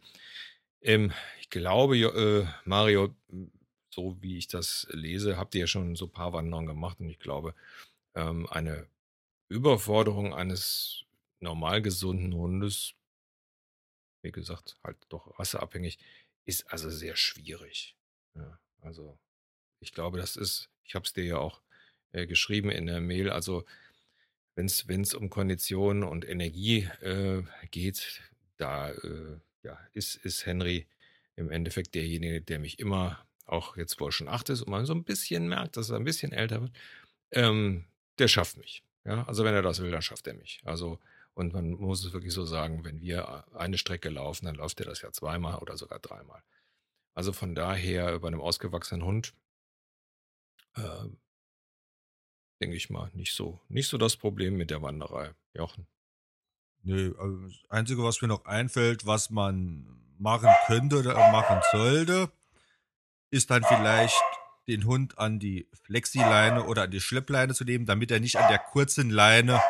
Ähm, 0.85 1.11
ich 1.39 1.49
glaube, 1.49 1.97
äh, 1.97 2.45
Mario, 2.63 3.15
so 3.89 4.21
wie 4.21 4.37
ich 4.37 4.47
das 4.47 4.87
lese, 4.91 5.35
habt 5.35 5.55
ihr 5.55 5.61
ja 5.61 5.67
schon 5.67 5.95
so 5.95 6.05
ein 6.05 6.11
paar 6.11 6.31
Wanderungen 6.31 6.67
gemacht 6.67 6.99
und 6.99 7.09
ich 7.09 7.17
glaube, 7.17 7.55
ähm, 8.13 8.47
eine 8.51 8.87
Überforderung 9.49 10.35
eines 10.35 11.05
normal 11.39 11.81
gesunden 11.81 12.33
Hundes, 12.35 12.93
wie 14.21 14.31
gesagt, 14.31 14.77
halt 14.83 14.97
doch 15.09 15.39
rasseabhängig, 15.39 15.97
ist 16.45 16.71
also 16.71 16.91
sehr 16.91 17.15
schwierig. 17.15 17.95
Ja, 18.35 18.59
also 18.81 19.17
ich 19.79 19.91
glaube, 19.91 20.19
das 20.19 20.35
ist, 20.35 20.69
ich 20.83 20.93
habe 20.93 21.05
es 21.05 21.13
dir 21.13 21.25
ja 21.25 21.37
auch 21.39 21.61
äh, 22.11 22.27
geschrieben 22.27 22.69
in 22.69 22.85
der 22.85 23.01
Mail, 23.01 23.31
also 23.31 23.65
wenn 24.53 24.67
es 24.67 25.13
um 25.15 25.31
Konditionen 25.31 26.03
und 26.03 26.29
Energie 26.29 26.83
äh, 27.01 27.43
geht, 27.71 28.21
da 28.57 28.91
äh, 28.91 29.39
ja, 29.65 29.77
ist, 29.93 30.15
ist 30.15 30.45
Henry 30.45 30.87
im 31.35 31.51
Endeffekt 31.51 31.95
derjenige, 31.95 32.41
der 32.41 32.59
mich 32.59 32.79
immer, 32.79 33.25
auch 33.45 33.77
jetzt 33.77 33.99
wo 33.99 34.05
er 34.05 34.11
schon 34.11 34.29
acht 34.29 34.49
ist 34.49 34.61
und 34.61 34.69
man 34.71 34.85
so 34.85 34.93
ein 34.93 35.03
bisschen 35.03 35.47
merkt, 35.47 35.77
dass 35.77 35.89
er 35.89 35.97
ein 35.97 36.05
bisschen 36.05 36.31
älter 36.31 36.61
wird, 36.61 36.71
ähm, 37.31 37.85
der 38.19 38.27
schafft 38.27 38.57
mich. 38.57 38.83
Ja, 39.03 39.23
also 39.27 39.43
wenn 39.43 39.53
er 39.53 39.61
das 39.61 39.81
will, 39.81 39.91
dann 39.91 40.01
schafft 40.01 40.27
er 40.27 40.33
mich. 40.33 40.61
Also 40.63 40.99
und 41.33 41.53
man 41.53 41.71
muss 41.71 42.05
es 42.05 42.13
wirklich 42.13 42.33
so 42.33 42.45
sagen, 42.45 42.85
wenn 42.85 43.01
wir 43.01 43.45
eine 43.53 43.77
Strecke 43.77 44.09
laufen, 44.09 44.45
dann 44.45 44.55
läuft 44.55 44.79
er 44.79 44.85
das 44.85 45.01
ja 45.01 45.11
zweimal 45.11 45.57
oder 45.57 45.75
sogar 45.75 45.99
dreimal. 45.99 46.41
Also 47.13 47.33
von 47.33 47.55
daher 47.55 48.19
bei 48.19 48.27
einem 48.27 48.41
ausgewachsenen 48.41 49.03
Hund 49.03 49.33
äh, 50.75 51.09
denke 52.61 52.77
ich 52.77 52.89
mal, 52.89 53.11
nicht 53.13 53.33
so, 53.33 53.59
nicht 53.67 53.89
so 53.89 53.97
das 53.97 54.15
Problem 54.15 54.55
mit 54.55 54.69
der 54.69 54.81
Wanderei. 54.81 55.33
Jochen. 55.53 55.87
Nö, 56.85 57.15
also 57.19 57.37
das 57.37 57.53
Einzige, 57.69 58.03
was 58.03 58.21
mir 58.21 58.27
noch 58.27 58.45
einfällt, 58.45 59.07
was 59.07 59.31
man 59.31 59.87
machen 60.19 60.49
könnte 60.67 60.99
oder 60.99 61.15
machen 61.31 61.59
sollte, 61.71 62.31
ist 63.31 63.49
dann 63.49 63.63
vielleicht 63.63 64.21
den 64.67 64.85
Hund 64.85 65.17
an 65.17 65.39
die 65.39 65.67
Flexileine 65.83 66.63
oder 66.65 66.83
an 66.83 66.91
die 66.91 67.01
Schleppleine 67.01 67.55
zu 67.55 67.63
nehmen, 67.63 67.87
damit 67.87 68.11
er 68.11 68.19
nicht 68.19 68.37
an 68.37 68.49
der 68.49 68.59
kurzen 68.59 69.09
Leine 69.09 69.61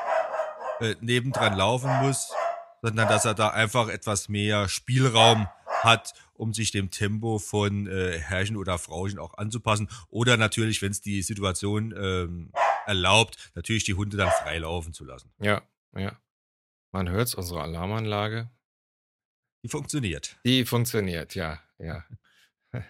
äh, 0.81 0.95
nebendran 0.99 1.55
laufen 1.55 1.89
muss, 2.01 2.33
sondern 2.81 3.07
dass 3.07 3.23
er 3.23 3.33
da 3.33 3.49
einfach 3.49 3.87
etwas 3.87 4.27
mehr 4.27 4.67
Spielraum 4.67 5.47
hat, 5.83 6.13
um 6.33 6.53
sich 6.53 6.71
dem 6.71 6.91
Tempo 6.91 7.39
von 7.39 7.87
äh, 7.87 8.19
Herrchen 8.19 8.57
oder 8.57 8.77
Frauchen 8.77 9.19
auch 9.19 9.37
anzupassen. 9.37 9.89
Oder 10.09 10.35
natürlich, 10.35 10.81
wenn 10.81 10.91
es 10.91 10.99
die 10.99 11.21
Situation 11.21 11.93
ähm, 11.97 12.51
erlaubt, 12.85 13.51
natürlich 13.55 13.85
die 13.85 13.93
Hunde 13.93 14.17
dann 14.17 14.31
frei 14.43 14.57
laufen 14.57 14.93
zu 14.93 15.05
lassen. 15.05 15.31
Ja, 15.39 15.61
ja. 15.95 16.17
Man 16.95 17.09
hört 17.09 17.27
es, 17.27 17.35
unsere 17.35 17.61
Alarmanlage. 17.61 18.49
Die 19.65 19.67
funktioniert. 19.67 20.37
Die 20.45 20.63
funktioniert, 20.63 21.35
ja, 21.35 21.61
ja. 21.77 22.05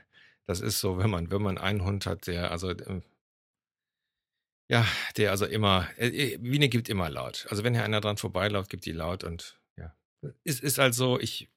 Das 0.45 0.61
ist 0.61 0.79
so, 0.79 0.99
wenn 0.99 1.09
man, 1.09 1.31
wenn 1.31 1.41
man 1.41 1.57
einen 1.57 1.83
Hund 1.83 2.05
hat, 2.05 2.27
der, 2.27 2.51
also, 2.51 2.69
ähm, 2.69 3.01
ja, 4.69 4.85
der 5.17 5.31
also 5.31 5.47
immer, 5.47 5.89
äh, 5.97 6.37
Biene 6.37 6.69
gibt 6.69 6.87
immer 6.87 7.09
laut. 7.09 7.47
Also 7.49 7.63
wenn 7.63 7.73
hier 7.73 7.83
einer 7.83 7.99
dran 7.99 8.17
vorbeiläuft, 8.17 8.69
gibt 8.69 8.85
die 8.85 8.91
laut 8.91 9.23
und 9.23 9.59
ja. 9.75 9.91
Es 10.43 10.59
ist 10.59 10.77
halt 10.77 10.93
so, 10.93 11.19
ich 11.19 11.49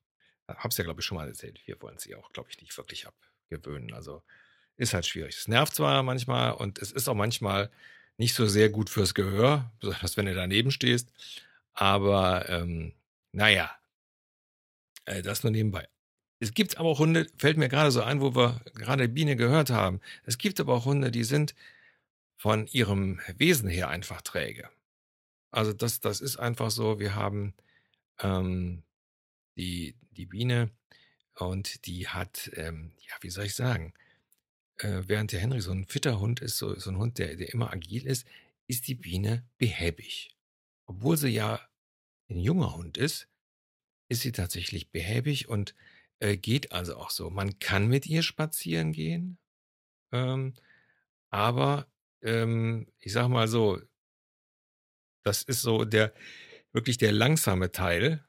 habe 0.49 0.69
es 0.69 0.79
ja, 0.79 0.85
glaube 0.85 1.03
ich, 1.03 1.07
schon 1.07 1.19
mal 1.19 1.29
erzählt, 1.29 1.61
wir 1.67 1.79
wollen 1.83 1.99
sie 1.99 2.15
auch, 2.15 2.33
glaube 2.33 2.49
ich, 2.49 2.59
nicht 2.63 2.75
wirklich 2.79 3.07
abgewöhnen. 3.07 3.93
Also 3.93 4.23
ist 4.79 4.95
halt 4.95 5.05
schwierig. 5.05 5.37
Es 5.37 5.49
nervt 5.49 5.75
zwar 5.75 6.03
manchmal 6.03 6.53
und 6.53 6.79
es 6.79 6.93
ist 6.93 7.11
auch 7.11 7.15
manchmal 7.15 7.71
nicht 8.17 8.33
so 8.33 8.47
sehr 8.47 8.71
gut 8.71 8.89
fürs 8.89 9.13
Gehör, 9.13 9.71
besonders 9.81 10.17
wenn 10.17 10.25
du 10.25 10.35
daneben 10.35 10.71
stehst. 10.71 11.13
Aber 11.79 12.49
ähm, 12.49 12.93
naja, 13.31 13.71
äh, 15.05 15.23
das 15.23 15.45
nur 15.45 15.53
nebenbei. 15.53 15.89
Es 16.41 16.53
gibt 16.53 16.77
aber 16.77 16.89
auch 16.89 16.99
Hunde, 16.99 17.29
fällt 17.37 17.57
mir 17.57 17.69
gerade 17.69 17.93
so 17.93 18.03
ein, 18.03 18.21
wo 18.21 18.35
wir 18.35 18.61
gerade 18.75 19.09
Biene 19.09 19.37
gehört 19.37 19.71
haben. 19.71 20.01
Es 20.25 20.39
gibt 20.39 20.59
aber 20.59 20.75
auch 20.75 20.87
Hunde, 20.87 21.13
die 21.13 21.23
sind 21.23 21.55
von 22.37 22.67
ihrem 22.67 23.21
Wesen 23.37 23.69
her 23.69 23.89
einfach 23.91 24.23
träge. 24.23 24.69
Also 25.53 25.73
das, 25.73 26.01
das 26.01 26.21
ist 26.21 26.37
einfach 26.37 26.73
so. 26.73 26.99
Wir 26.99 27.15
haben 27.15 27.55
ähm, 28.19 28.83
die, 29.57 29.95
die 30.11 30.27
Biene 30.27 30.71
und 31.35 31.87
die 31.87 32.09
hat, 32.09 32.51
ähm, 32.55 32.91
ja, 33.09 33.15
wie 33.21 33.31
soll 33.31 33.45
ich 33.45 33.55
sagen, 33.55 33.95
äh, 34.79 35.03
während 35.07 35.31
der 35.31 35.39
Henry 35.41 35.61
so 35.61 35.71
ein 35.71 35.87
fitter 35.87 36.19
Hund 36.19 36.41
ist, 36.41 36.59
so, 36.59 36.75
so 36.75 36.91
ein 36.91 36.99
Hund, 36.99 37.19
der, 37.19 37.37
der 37.37 37.55
immer 37.55 37.73
agil 37.73 38.05
ist, 38.05 38.27
ist 38.67 38.89
die 38.89 38.97
Biene 38.97 39.45
behäbig. 39.59 40.35
Obwohl 40.89 41.17
sie 41.17 41.29
ja 41.29 41.61
ein 42.31 42.41
junger 42.41 42.75
Hund 42.75 42.97
ist, 42.97 43.29
ist 44.09 44.23
sie 44.23 44.33
tatsächlich 44.33 44.91
behäbig 44.91 45.49
und 45.49 45.75
äh, 46.19 46.37
geht 46.37 46.73
also 46.73 46.97
auch 46.97 47.11
so. 47.11 47.31
Man 47.31 47.59
kann 47.59 47.89
mit 47.89 48.07
ihr 48.07 48.23
spazieren 48.23 48.93
gehen, 48.93 49.39
ähm, 50.13 50.55
aber 51.31 51.87
ähm, 52.23 52.91
ich 52.99 53.13
sag 53.13 53.29
mal 53.29 53.49
so, 53.49 53.81
das 55.25 55.43
ist 55.43 55.61
so 55.61 55.85
der 55.85 56.15
wirklich 56.73 56.97
der 56.97 57.13
langsame 57.13 57.71
Teil, 57.71 58.27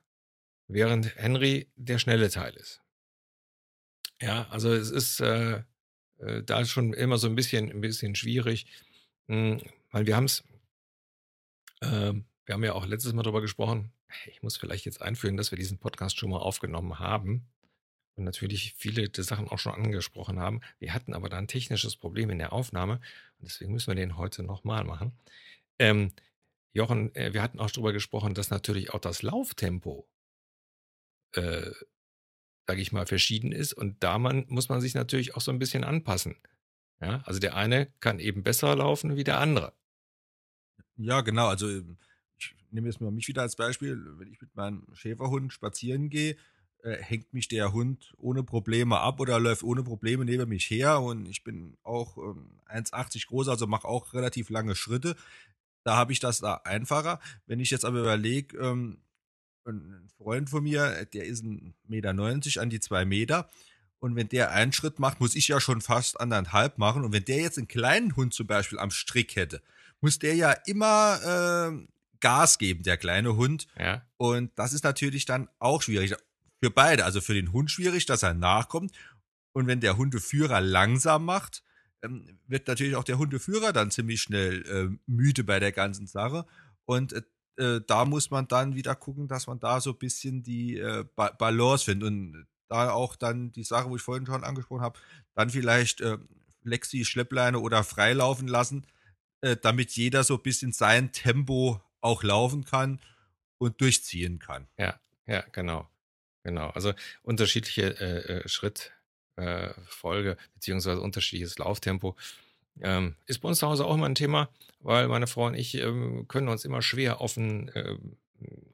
während 0.68 1.16
Henry 1.16 1.72
der 1.76 1.98
schnelle 1.98 2.30
Teil 2.30 2.54
ist. 2.56 2.82
Ja, 4.22 4.50
also 4.50 4.74
es 4.74 4.92
ist 4.92 5.22
äh, 5.22 5.64
äh, 6.18 6.44
da 6.44 6.66
schon 6.66 6.94
immer 6.94 7.18
so 7.18 7.28
ein 7.28 7.36
bisschen, 7.36 7.72
ein 7.72 7.82
bisschen 7.82 8.16
schwierig, 8.16 8.66
hm, 9.28 9.62
weil 9.92 10.08
wir 10.08 10.18
haben 10.18 10.26
es, 10.26 10.44
äh, 11.80 12.14
wir 12.50 12.56
haben 12.56 12.64
ja 12.64 12.74
auch 12.74 12.88
letztes 12.88 13.14
Mal 13.14 13.22
darüber 13.22 13.42
gesprochen. 13.42 13.92
Ich 14.26 14.42
muss 14.42 14.58
vielleicht 14.58 14.86
jetzt 14.86 15.04
einführen, 15.04 15.38
dass 15.38 15.52
wir 15.52 15.58
diesen 15.58 15.78
Podcast 15.78 16.18
schon 16.18 16.32
mal 16.32 16.40
aufgenommen 16.40 16.98
haben 16.98 17.46
und 18.16 18.24
natürlich 18.24 18.74
viele 18.76 19.08
der 19.08 19.24
Sachen 19.24 19.48
auch 19.48 19.60
schon 19.60 19.74
angesprochen 19.74 20.40
haben. 20.40 20.62
Wir 20.80 20.96
hatten 20.96 21.14
aber 21.14 21.30
da 21.30 21.38
ein 21.38 21.48
technisches 21.48 21.96
Problem 21.96 22.32
in 22.32 22.40
der 22.40 22.52
Aufnahme 22.52 22.94
und 23.38 23.48
deswegen 23.48 23.72
müssen 23.72 23.86
wir 23.86 23.96
den 23.96 24.18
heute 24.18 24.42
nochmal 24.42 24.84
machen. 24.84 25.12
Ähm, 25.78 26.12
Jochen, 26.74 27.14
äh, 27.14 27.34
wir 27.34 27.44
hatten 27.44 27.60
auch 27.60 27.70
darüber 27.70 27.94
gesprochen, 27.94 28.34
dass 28.34 28.50
natürlich 28.50 28.96
auch 28.96 29.00
das 29.00 29.22
Lauftempo 29.22 30.08
äh, 31.36 31.72
sage 32.66 32.82
ich 32.82 32.92
mal, 32.92 33.06
verschieden 33.06 33.52
ist. 33.52 33.74
Und 33.74 34.04
da 34.04 34.18
man, 34.18 34.46
muss 34.48 34.70
man 34.70 34.82
sich 34.82 34.96
natürlich 34.96 35.36
auch 35.36 35.42
so 35.42 35.52
ein 35.52 35.60
bisschen 35.60 35.84
anpassen. 35.84 36.36
Ja, 37.00 37.22
also 37.26 37.40
der 37.40 37.56
eine 37.56 37.94
kann 38.00 38.20
eben 38.20 38.42
besser 38.42 38.76
laufen 38.76 39.18
wie 39.18 39.24
der 39.24 39.40
andere. 39.40 39.74
Ja, 40.96 41.22
genau. 41.22 41.48
Also 41.48 41.70
ich 41.70 41.84
nehme 42.72 42.88
jetzt 42.88 43.02
mal 43.02 43.12
mich 43.12 43.28
wieder 43.28 43.42
als 43.42 43.56
Beispiel. 43.56 44.00
Wenn 44.18 44.32
ich 44.32 44.42
mit 44.42 44.56
meinem 44.56 44.86
Schäferhund 44.94 45.54
spazieren 45.54 46.10
gehe, 46.10 46.36
äh, 46.84 46.98
hängt 46.98 47.34
mich 47.34 47.48
der 47.48 47.74
Hund 47.74 48.14
ohne 48.18 48.44
Probleme 48.44 49.00
ab 49.00 49.20
oder 49.20 49.40
läuft 49.40 49.64
ohne 49.64 49.84
Probleme 49.84 50.26
neben 50.26 50.50
mich 50.50 50.70
her 50.70 51.02
und 51.02 51.26
ich 51.26 51.44
bin 51.44 51.78
auch 51.84 52.18
ähm, 52.18 52.60
1,80 52.68 53.28
groß, 53.28 53.50
also 53.50 53.68
mache 53.68 53.88
auch 53.88 54.14
relativ 54.14 54.50
lange 54.50 54.76
Schritte. 54.76 55.16
Da 55.84 55.96
habe 55.96 56.12
ich 56.14 56.20
das 56.20 56.40
da 56.40 56.62
einfacher. 56.64 57.20
Wenn 57.48 57.60
ich 57.60 57.72
jetzt 57.72 57.86
aber 57.86 58.00
überlege, 58.00 58.58
ähm, 58.58 59.02
ein 59.66 60.10
Freund 60.18 60.50
von 60.50 60.64
mir, 60.64 61.06
der 61.06 61.26
ist 61.26 61.44
1,90 61.44 61.74
Meter 61.88 62.62
an 62.62 62.70
die 62.70 62.80
2 62.80 63.06
Meter. 63.06 63.50
Und 64.00 64.16
wenn 64.16 64.30
der 64.30 64.52
einen 64.52 64.72
Schritt 64.72 65.00
macht, 65.00 65.20
muss 65.20 65.36
ich 65.36 65.50
ja 65.50 65.60
schon 65.60 65.82
fast 65.82 66.20
anderthalb 66.20 66.78
machen. 66.78 67.04
Und 67.04 67.12
wenn 67.12 67.26
der 67.26 67.42
jetzt 67.42 67.58
einen 67.58 67.68
kleinen 67.68 68.16
Hund 68.16 68.34
zum 68.34 68.48
Beispiel 68.48 68.80
am 68.80 68.92
Strick 68.92 69.36
hätte, 69.36 69.62
muss 70.00 70.20
der 70.20 70.36
ja 70.36 70.52
immer 70.66 71.20
äh, 71.24 71.88
Gas 72.20 72.58
geben, 72.58 72.84
der 72.84 72.98
kleine 72.98 73.36
Hund. 73.36 73.68
Ja. 73.78 74.06
Und 74.18 74.52
das 74.58 74.74
ist 74.74 74.84
natürlich 74.84 75.26
dann 75.26 75.50
auch 75.60 75.82
schwierig. 75.82 76.16
Für 76.62 76.72
beide. 76.72 77.06
Also 77.06 77.22
für 77.22 77.34
den 77.34 77.54
Hund 77.54 77.72
schwierig, 77.72 78.06
dass 78.06 78.24
er 78.24 78.34
nachkommt. 78.34 78.92
Und 79.54 79.68
wenn 79.68 79.80
der 79.80 79.98
Hundeführer 79.98 80.62
langsam 80.62 81.26
macht, 81.26 81.64
ähm, 82.04 82.40
wird 82.48 82.68
natürlich 82.68 82.96
auch 82.96 83.04
der 83.04 83.18
Hundeführer 83.18 83.74
dann 83.74 83.92
ziemlich 83.92 84.22
schnell 84.22 84.66
äh, 84.68 84.98
müde 85.06 85.44
bei 85.44 85.60
der 85.60 85.72
ganzen 85.72 86.08
Sache. 86.08 86.46
Und 86.86 87.14
äh, 87.14 87.22
äh, 87.58 87.82
da 87.86 88.06
muss 88.06 88.32
man 88.32 88.48
dann 88.48 88.76
wieder 88.76 88.96
gucken, 88.96 89.28
dass 89.28 89.48
man 89.48 89.60
da 89.60 89.82
so 89.82 89.92
ein 89.92 89.98
bisschen 89.98 90.44
die 90.44 90.78
äh, 90.78 91.06
ba 91.16 91.30
Balance 91.32 91.86
findet. 91.86 92.08
Und 92.08 92.48
da 92.70 92.92
auch 92.92 93.16
dann 93.16 93.52
die 93.52 93.64
Sache, 93.64 93.90
wo 93.90 93.96
ich 93.96 94.02
vorhin 94.02 94.26
schon 94.26 94.44
angesprochen 94.44 94.82
habe, 94.82 95.00
dann 95.36 95.50
vielleicht 95.50 96.02
äh, 96.02 96.18
Lexi, 96.64 97.04
Schleppleine 97.04 97.60
oder 97.60 97.84
freilaufen 97.84 98.48
lassen, 98.48 98.86
äh, 99.42 99.58
damit 99.58 99.92
jeder 99.92 100.24
so 100.24 100.36
ein 100.36 100.44
bisschen 100.44 100.72
sein 100.72 101.12
Tempo 101.12 101.82
auch 102.02 102.24
laufen 102.24 102.66
kann 102.66 103.00
und 103.58 103.80
durchziehen 103.82 104.40
kann. 104.40 104.68
Ja, 104.78 105.00
ja, 105.28 105.44
genau. 105.52 105.88
Genau. 106.44 106.70
Also 106.70 106.94
unterschiedliche 107.22 108.00
äh, 108.00 108.40
äh 108.40 108.48
Schrittfolge 108.48 110.32
äh, 110.32 110.36
beziehungsweise 110.54 111.02
unterschiedliches 111.02 111.58
Lauftempo. 111.58 112.16
Ähm, 112.82 113.16
ist 113.26 113.40
bei 113.40 113.50
uns 113.50 113.60
zu 113.60 113.68
Hause 113.68 113.86
auch 113.86 113.96
immer 113.96 114.06
ein 114.06 114.16
Thema, 114.16 114.50
weil 114.80 115.08
meine 115.08 115.28
Frau 115.28 115.48
und 115.48 115.56
ich 115.56 115.76
ähm, 115.76 116.28
können 116.28 116.48
uns 116.48 116.64
immer 116.64 116.82
schwer 116.82 117.20
auf 117.20 117.36
ein, 117.36 117.68
äh, 117.70 117.98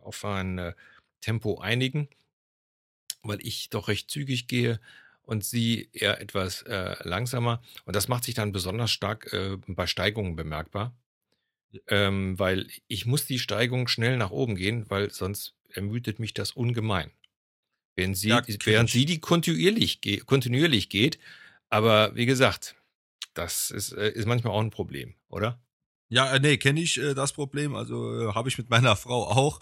auf 0.01 0.23
ein 0.23 0.59
äh, 0.59 0.73
Tempo 1.21 1.59
einigen, 1.59 2.07
weil 3.23 3.39
ich 3.41 3.69
doch 3.71 3.88
recht 3.88 4.11
zügig 4.11 4.47
gehe 4.47 4.79
und 5.23 5.43
sie 5.43 5.89
eher 5.91 6.21
etwas 6.21 6.61
äh, 6.63 6.95
langsamer. 7.01 7.63
Und 7.85 7.95
das 7.95 8.07
macht 8.07 8.25
sich 8.25 8.35
dann 8.35 8.51
besonders 8.51 8.91
stark 8.91 9.33
äh, 9.33 9.57
bei 9.67 9.88
Steigungen 9.88 10.35
bemerkbar, 10.35 10.93
ähm, 11.88 12.38
weil 12.39 12.67
ich 12.88 13.05
muss 13.05 13.25
die 13.25 13.39
Steigung 13.39 13.88
schnell 13.88 14.17
nach 14.17 14.31
oben 14.31 14.55
gehen, 14.55 14.89
weil 14.89 15.11
sonst 15.11 15.55
ermüdet 15.69 16.19
mich 16.19 16.33
das 16.33 16.51
ungemein. 16.51 17.11
Während 17.95 18.17
sie, 18.17 18.29
ja, 18.29 18.41
während 18.65 18.89
sie 18.89 19.05
die 19.05 19.19
kontinuierlich, 19.19 20.25
kontinuierlich 20.25 20.89
geht. 20.89 21.17
Aber 21.69 22.15
wie 22.15 22.25
gesagt, 22.25 22.75
das 23.33 23.71
ist, 23.71 23.93
äh, 23.93 24.11
ist 24.11 24.27
manchmal 24.27 24.53
auch 24.53 24.61
ein 24.61 24.69
Problem, 24.69 25.15
oder? 25.29 25.61
Ja, 26.09 26.33
äh, 26.33 26.39
nee, 26.39 26.57
kenne 26.57 26.81
ich 26.81 26.97
äh, 26.97 27.13
das 27.13 27.33
Problem. 27.33 27.75
Also 27.75 28.29
äh, 28.29 28.33
habe 28.33 28.49
ich 28.49 28.57
mit 28.57 28.69
meiner 28.71 28.95
Frau 28.95 29.27
auch. 29.27 29.59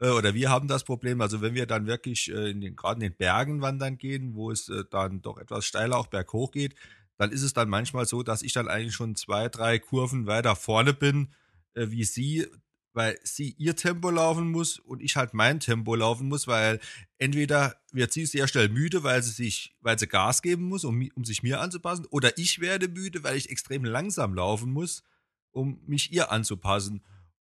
Äh, 0.00 0.10
oder 0.10 0.34
wir 0.34 0.50
haben 0.50 0.68
das 0.68 0.84
Problem. 0.84 1.20
Also 1.20 1.40
wenn 1.40 1.54
wir 1.54 1.66
dann 1.66 1.86
wirklich 1.86 2.30
äh, 2.30 2.52
gerade 2.52 2.96
in 2.96 3.00
den 3.00 3.16
Bergen 3.16 3.62
wandern 3.62 3.98
gehen, 3.98 4.34
wo 4.34 4.50
es 4.50 4.70
dann 4.90 5.22
doch 5.22 5.38
etwas 5.38 5.64
steiler 5.64 5.98
auch 5.98 6.08
berghoch 6.08 6.52
geht, 6.52 6.74
dann 7.16 7.32
ist 7.32 7.42
es 7.42 7.52
dann 7.52 7.68
manchmal 7.68 8.06
so, 8.06 8.22
dass 8.22 8.42
ich 8.42 8.54
dann 8.54 8.68
eigentlich 8.68 8.94
schon 8.94 9.14
zwei, 9.14 9.50
drei 9.50 9.78
Kurven 9.78 10.26
weiter 10.26 10.56
vorne 10.56 10.94
bin, 10.94 11.28
wie 11.74 12.04
sie 12.04 12.46
weil 12.92 13.18
sie 13.22 13.54
ihr 13.56 13.76
Tempo 13.76 14.10
laufen 14.10 14.50
muss 14.50 14.78
und 14.78 15.00
ich 15.00 15.16
halt 15.16 15.32
mein 15.32 15.60
Tempo 15.60 15.94
laufen 15.94 16.28
muss, 16.28 16.46
weil 16.46 16.80
entweder 17.18 17.76
wird 17.92 18.12
sie 18.12 18.26
sehr 18.26 18.48
schnell 18.48 18.68
müde, 18.68 19.02
weil 19.04 19.22
sie 19.22 19.30
sich, 19.30 19.76
weil 19.80 19.98
sie 19.98 20.08
Gas 20.08 20.42
geben 20.42 20.64
muss, 20.64 20.84
um, 20.84 21.08
um 21.14 21.24
sich 21.24 21.42
mir 21.42 21.60
anzupassen, 21.60 22.06
oder 22.10 22.36
ich 22.38 22.60
werde 22.60 22.88
müde, 22.88 23.22
weil 23.22 23.36
ich 23.36 23.50
extrem 23.50 23.84
langsam 23.84 24.34
laufen 24.34 24.72
muss, 24.72 25.04
um 25.52 25.80
mich 25.86 26.12
ihr 26.12 26.32
anzupassen. 26.32 27.04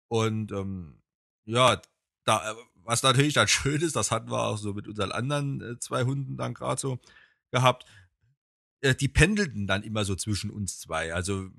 Und 0.07 0.51
ähm, 0.51 1.01
ja, 1.45 1.81
da, 2.23 2.55
was 2.75 3.03
natürlich 3.03 3.33
dann 3.33 3.47
schön 3.49 3.81
ist, 3.81 3.95
das 3.95 4.11
hatten 4.11 4.31
wir 4.31 4.43
auch 4.43 4.57
so 4.57 4.73
mit 4.73 4.87
unseren 4.87 5.11
anderen 5.11 5.61
äh, 5.61 5.79
zwei 5.79 6.03
Hunden 6.03 6.37
dann 6.37 6.53
gerade 6.53 6.79
so 6.79 6.99
gehabt, 7.51 7.85
äh, 8.81 8.95
die 8.95 9.09
pendelten 9.09 9.67
dann 9.67 9.83
immer 9.83 10.05
so 10.05 10.15
zwischen 10.15 10.51
uns 10.51 10.79
zwei. 10.79 11.13
Also 11.13 11.49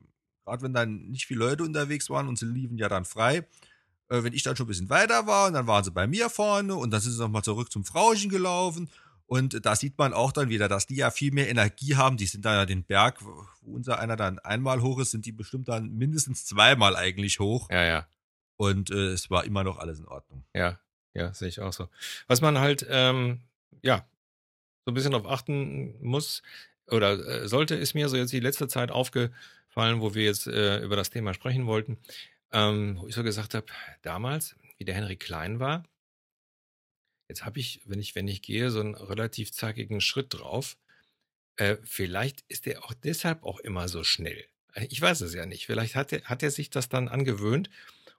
gerade 0.45 0.63
wenn 0.63 0.75
dann 0.75 1.09
nicht 1.09 1.27
viele 1.27 1.41
Leute 1.41 1.63
unterwegs 1.63 2.11
waren 2.11 2.29
und 2.29 2.39
sie 2.39 2.47
liefen 2.47 2.79
ja 2.79 2.89
dann 2.89 3.05
frei, 3.05 3.47
äh, 4.09 4.23
wenn 4.23 4.33
ich 4.33 4.43
dann 4.43 4.57
schon 4.57 4.67
ein 4.67 4.69
bisschen 4.69 4.91
weiter 4.91 5.27
war 5.27 5.49
und 5.49 5.55
dann 5.55 5.67
waren 5.67 5.85
sie 5.85 5.91
bei 5.91 6.07
mir 6.07 6.31
vorne 6.31 6.75
und 6.75 6.91
dann 6.91 7.01
sind 7.01 7.13
sie 7.13 7.21
nochmal 7.21 7.43
zurück 7.43 7.73
zum 7.73 7.85
Frauchen 7.85 8.29
gelaufen. 8.29 8.89
Und 9.27 9.65
da 9.65 9.75
sieht 9.75 9.97
man 9.97 10.13
auch 10.13 10.33
dann 10.33 10.51
wieder, 10.51 10.69
dass 10.69 10.87
die 10.87 10.97
ja 10.97 11.11
viel 11.11 11.33
mehr 11.33 11.49
Energie 11.49 11.97
haben. 11.97 12.19
Die 12.19 12.27
sind 12.27 12.45
da 12.45 12.55
ja 12.55 12.67
den 12.67 12.85
Berg, 12.85 13.25
wo 13.25 13.47
unser 13.63 13.99
einer 13.99 14.17
dann 14.17 14.39
einmal 14.39 14.83
hoch 14.83 14.99
ist, 14.99 15.13
sind 15.13 15.25
die 15.25 15.33
bestimmt 15.33 15.69
dann 15.69 15.95
mindestens 15.97 16.45
zweimal 16.45 16.95
eigentlich 16.95 17.41
hoch. 17.41 17.71
Ja, 17.71 17.85
ja. 17.85 18.07
Und 18.57 18.91
äh, 18.91 19.13
es 19.13 19.31
war 19.31 19.45
immer 19.45 19.65
noch 19.65 19.79
alles 19.79 19.99
in 19.99 20.07
Ordnung. 20.07 20.45
Ja, 20.55 20.79
ja, 21.15 21.33
sehe 21.33 21.49
ich 21.49 21.61
auch 21.61 21.73
so. 21.73 21.89
Was 22.27 22.43
man 22.43 22.59
halt, 22.59 22.87
ähm, 22.89 23.41
ja, 23.83 24.07
so 24.85 24.91
ein 24.91 24.95
bisschen 24.95 25.13
darauf 25.13 25.27
achten 25.27 25.95
muss 26.03 26.43
oder 26.87 27.13
äh, 27.27 27.49
sollte, 27.49 27.75
ist 27.75 27.95
mir 27.95 28.09
so 28.09 28.17
jetzt 28.17 28.33
die 28.33 28.41
letzte 28.41 28.69
Zeit 28.69 28.91
aufgefallen, 29.75 30.01
wo 30.01 30.15
wir 30.15 30.25
jetzt 30.25 30.47
äh, 30.47 30.79
über 30.79 30.97
das 30.97 31.11
Thema 31.11 31.35
sprechen 31.35 31.67
wollten 31.67 31.99
ähm, 32.55 32.99
wo 33.01 33.09
ich 33.09 33.15
so 33.15 33.25
gesagt 33.25 33.55
habe, 33.55 33.67
damals, 34.03 34.55
wie 34.79 34.85
der 34.85 34.95
Henry 34.95 35.17
klein 35.17 35.59
war, 35.59 35.83
jetzt 37.29 37.45
habe 37.45 37.59
ich, 37.59 37.83
wenn 37.85 37.99
ich, 37.99 38.15
wenn 38.15 38.29
ich 38.29 38.43
gehe, 38.43 38.71
so 38.71 38.81
einen 38.81 38.95
relativ 38.95 39.53
zackigen 39.53 40.01
Schritt 40.01 40.33
drauf. 40.33 40.79
Äh, 41.57 41.77
vielleicht 41.83 42.45
ist 42.49 42.67
er 42.67 42.85
auch 42.85 42.95
deshalb 42.95 43.43
auch 43.43 43.59
immer 43.59 43.89
so 43.89 44.05
schnell. 44.05 44.45
Äh, 44.75 44.87
ich 44.89 45.01
weiß 45.01 45.21
es 45.23 45.35
ja 45.35 45.47
nicht. 45.47 45.67
Vielleicht 45.67 45.97
hat 45.97 46.13
er, 46.13 46.23
hat 46.23 46.45
er 46.45 46.53
sich 46.53 46.71
das 46.71 46.89
dann 46.89 47.09
angewöhnt. 47.09 47.71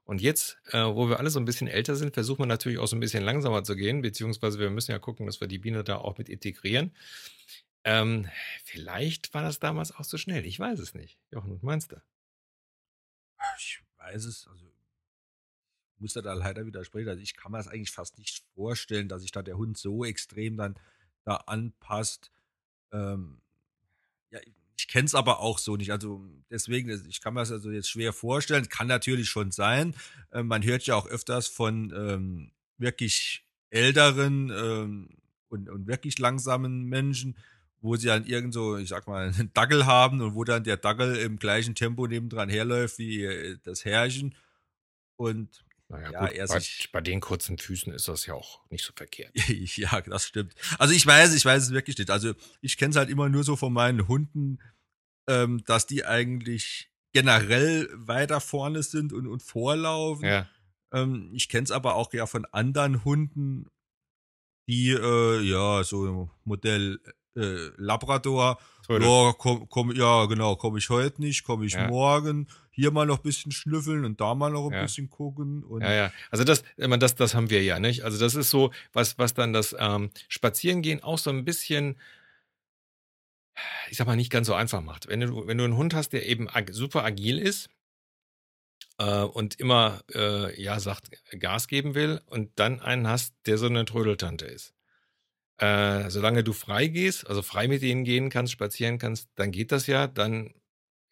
Und 0.03 0.21
jetzt, 0.21 0.57
äh, 0.67 0.83
wo 0.83 1.09
wir 1.09 1.19
alle 1.19 1.29
so 1.29 1.39
ein 1.39 1.45
bisschen 1.45 1.67
älter 1.67 1.95
sind, 1.95 2.13
versuchen 2.13 2.39
wir 2.39 2.45
natürlich 2.45 2.77
auch 2.77 2.87
so 2.87 2.95
ein 2.95 2.99
bisschen 2.99 3.23
langsamer 3.23 3.63
zu 3.63 3.75
gehen, 3.75 4.01
beziehungsweise 4.01 4.59
wir 4.59 4.69
müssen 4.69 4.91
ja 4.91 4.99
gucken, 4.99 5.25
dass 5.25 5.39
wir 5.39 5.47
die 5.47 5.59
Biene 5.59 5.83
da 5.83 5.95
auch 5.95 6.17
mit 6.17 6.29
integrieren. 6.29 6.93
Ähm, 7.85 8.27
vielleicht 8.63 9.33
war 9.35 9.43
das 9.43 9.59
damals 9.59 9.91
auch 9.91 10.03
so 10.03 10.17
schnell. 10.17 10.45
Ich 10.45 10.59
weiß 10.59 10.79
es 10.79 10.95
nicht. 10.95 11.19
Jochen, 11.31 11.53
was 11.53 11.61
meinst 11.61 11.91
du? 11.91 12.01
Ich 13.59 13.79
weiß 13.97 14.25
es, 14.25 14.47
also 14.47 14.65
ich 15.93 16.01
muss 16.01 16.13
da 16.13 16.33
leider 16.33 16.65
widersprechen. 16.65 17.09
Also 17.09 17.21
ich 17.21 17.35
kann 17.35 17.51
mir 17.51 17.59
das 17.59 17.67
eigentlich 17.67 17.91
fast 17.91 18.17
nicht 18.17 18.43
vorstellen, 18.55 19.07
dass 19.07 19.21
sich 19.21 19.31
da 19.31 19.43
der 19.43 19.57
Hund 19.57 19.77
so 19.77 20.03
extrem 20.03 20.57
dann 20.57 20.75
da 21.25 21.35
anpasst. 21.35 22.31
Ähm, 22.91 23.39
ja, 24.31 24.39
ich 24.77 24.87
kenne 24.87 25.05
es 25.05 25.13
aber 25.13 25.39
auch 25.39 25.59
so 25.59 25.77
nicht. 25.77 25.91
Also 25.91 26.27
deswegen, 26.49 26.89
ich 27.07 27.21
kann 27.21 27.35
mir 27.35 27.41
das 27.41 27.51
also 27.51 27.69
jetzt 27.69 27.89
schwer 27.89 28.13
vorstellen. 28.13 28.67
Kann 28.67 28.87
natürlich 28.87 29.29
schon 29.29 29.51
sein. 29.51 29.95
Äh, 30.31 30.41
man 30.41 30.63
hört 30.63 30.87
ja 30.87 30.95
auch 30.95 31.05
öfters 31.05 31.47
von 31.47 31.93
ähm, 31.95 32.51
wirklich 32.79 33.45
älteren 33.69 34.49
ähm, 34.49 35.09
und, 35.49 35.69
und 35.69 35.85
wirklich 35.85 36.17
langsamen 36.17 36.85
Menschen, 36.85 37.37
wo 37.85 37.95
sie 37.95 38.07
dann 38.07 38.25
irgend 38.25 38.53
so, 38.53 38.77
ich 38.77 38.89
sag 38.89 39.07
mal, 39.07 39.27
einen 39.37 39.53
Dackel 39.53 39.85
haben 39.85 40.21
und 40.21 40.35
wo 40.35 40.43
dann 40.43 40.63
der 40.63 40.77
Dackel 40.77 41.15
im 41.17 41.37
gleichen 41.37 41.75
Tempo 41.75 42.07
nebendran 42.07 42.49
herläuft 42.49 42.97
wie 42.97 43.23
äh, 43.23 43.57
das 43.63 43.85
Herrchen. 43.85 44.35
Und 45.17 45.63
naja, 45.87 46.11
ja, 46.11 46.19
gut, 46.21 46.31
er 46.31 46.47
bei, 46.47 46.59
sich, 46.59 46.89
bei 46.91 47.01
den 47.01 47.21
kurzen 47.21 47.59
Füßen 47.59 47.93
ist 47.93 48.07
das 48.07 48.25
ja 48.25 48.33
auch 48.33 48.67
nicht 48.71 48.83
so 48.83 48.91
verkehrt. 48.95 49.31
ja, 49.77 50.01
das 50.01 50.25
stimmt. 50.25 50.55
Also 50.79 50.93
ich 50.93 51.05
weiß, 51.05 51.33
ich 51.35 51.45
weiß 51.45 51.63
es 51.63 51.71
wirklich 51.71 51.97
nicht. 51.97 52.09
Also 52.09 52.33
ich 52.61 52.77
kenne 52.77 52.89
es 52.89 52.97
halt 52.97 53.09
immer 53.09 53.29
nur 53.29 53.43
so 53.43 53.55
von 53.55 53.71
meinen 53.71 54.07
Hunden, 54.07 54.59
ähm, 55.29 55.63
dass 55.65 55.85
die 55.85 56.05
eigentlich 56.05 56.89
generell 57.13 57.87
weiter 57.93 58.41
vorne 58.41 58.81
sind 58.81 59.13
und, 59.13 59.27
und 59.27 59.43
vorlaufen. 59.43 60.25
Ja. 60.25 60.49
Ähm, 60.91 61.29
ich 61.33 61.49
kenne 61.49 61.65
es 61.65 61.71
aber 61.71 61.95
auch 61.95 62.11
ja 62.13 62.25
von 62.25 62.45
anderen 62.45 63.05
Hunden, 63.05 63.69
die 64.67 64.89
äh, 64.89 65.39
ja 65.41 65.83
so 65.83 66.31
Modell 66.43 66.99
äh, 67.35 67.69
Labrador. 67.77 68.59
Ja, 68.87 69.33
komm, 69.37 69.67
komm, 69.69 69.91
ja, 69.95 70.25
genau, 70.25 70.55
komme 70.55 70.77
ich 70.77 70.89
heute 70.89 71.21
nicht, 71.21 71.43
komme 71.43 71.65
ich 71.65 71.73
ja. 71.73 71.87
morgen. 71.87 72.47
Hier 72.71 72.91
mal 72.91 73.05
noch 73.05 73.17
ein 73.17 73.23
bisschen 73.23 73.51
schnüffeln 73.51 74.05
und 74.05 74.21
da 74.21 74.35
mal 74.35 74.51
noch 74.51 74.67
ein 74.67 74.73
ja. 74.73 74.81
bisschen 74.83 75.09
gucken. 75.09 75.63
Und 75.63 75.81
ja, 75.81 75.93
ja. 75.93 76.11
Also 76.29 76.43
das, 76.43 76.63
das, 76.77 77.15
das 77.15 77.33
haben 77.33 77.49
wir 77.49 77.63
ja, 77.63 77.79
nicht? 77.79 78.03
Also 78.03 78.19
das 78.19 78.35
ist 78.35 78.49
so, 78.49 78.71
was, 78.93 79.17
was 79.17 79.33
dann 79.33 79.53
das 79.53 79.75
ähm, 79.77 80.11
Spazierengehen 80.27 81.01
auch 81.01 81.17
so 81.17 81.31
ein 81.31 81.45
bisschen, 81.45 81.97
ich 83.89 83.97
sag 83.97 84.05
mal, 84.05 84.15
nicht 84.15 84.31
ganz 84.31 84.47
so 84.47 84.53
einfach 84.53 84.81
macht. 84.81 85.07
Wenn 85.07 85.21
du, 85.21 85.47
wenn 85.47 85.57
du 85.57 85.63
einen 85.63 85.77
Hund 85.77 85.95
hast, 85.95 86.09
der 86.09 86.27
eben 86.27 86.47
ag 86.47 86.71
super 86.71 87.03
agil 87.03 87.39
ist, 87.39 87.69
äh, 88.97 89.21
und 89.21 89.59
immer 89.59 90.01
äh, 90.13 90.61
ja 90.61 90.79
sagt 90.79 91.09
Gas 91.39 91.67
geben 91.67 91.95
will 91.95 92.21
und 92.27 92.51
dann 92.59 92.81
einen 92.81 93.07
hast, 93.07 93.33
der 93.45 93.57
so 93.57 93.65
eine 93.65 93.85
Trödeltante 93.85 94.45
ist. 94.45 94.74
Äh, 95.57 96.09
solange 96.09 96.43
du 96.43 96.53
frei 96.53 96.87
gehst, 96.87 97.27
also 97.27 97.41
frei 97.41 97.67
mit 97.67 97.81
denen 97.81 98.03
gehen 98.03 98.29
kannst, 98.29 98.51
spazieren 98.53 98.97
kannst, 98.97 99.29
dann 99.35 99.51
geht 99.51 99.71
das 99.71 99.87
ja. 99.87 100.07
Dann, 100.07 100.53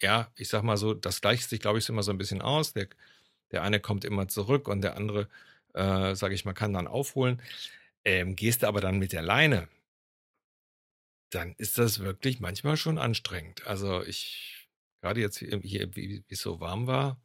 ja, 0.01 0.31
ich 0.37 0.49
sag 0.49 0.63
mal 0.63 0.77
so, 0.77 0.93
das 0.93 1.21
gleicht 1.21 1.49
sich, 1.49 1.61
glaube 1.61 1.79
ich, 1.79 1.89
immer 1.89 2.03
so 2.03 2.11
ein 2.11 2.17
bisschen 2.17 2.41
aus. 2.41 2.73
Der, 2.73 2.87
der 3.51 3.63
eine 3.63 3.79
kommt 3.81 4.05
immer 4.05 4.27
zurück 4.29 4.67
und 4.67 4.81
der 4.83 4.97
andere, 4.97 5.29
äh, 5.73 6.15
sage 6.15 6.35
ich 6.35 6.45
mal, 6.45 6.53
kann 6.53 6.73
dann 6.73 6.87
aufholen. 6.87 7.41
Ähm, 8.05 8.35
gehst 8.35 8.63
du 8.63 8.67
aber 8.67 8.81
dann 8.81 8.99
mit 8.99 9.13
der 9.13 9.23
Leine, 9.23 9.69
dann 11.29 11.53
ist 11.57 11.77
das 11.77 11.99
wirklich 11.99 12.39
manchmal 12.39 12.77
schon 12.77 12.97
anstrengend. 12.97 13.65
Also 13.67 14.03
ich, 14.03 14.67
gerade 15.01 15.21
jetzt 15.21 15.37
hier, 15.39 15.59
hier 15.61 15.95
wie 15.95 16.23
es 16.29 16.41
so 16.41 16.59
warm 16.59 16.87
war, 16.87 17.19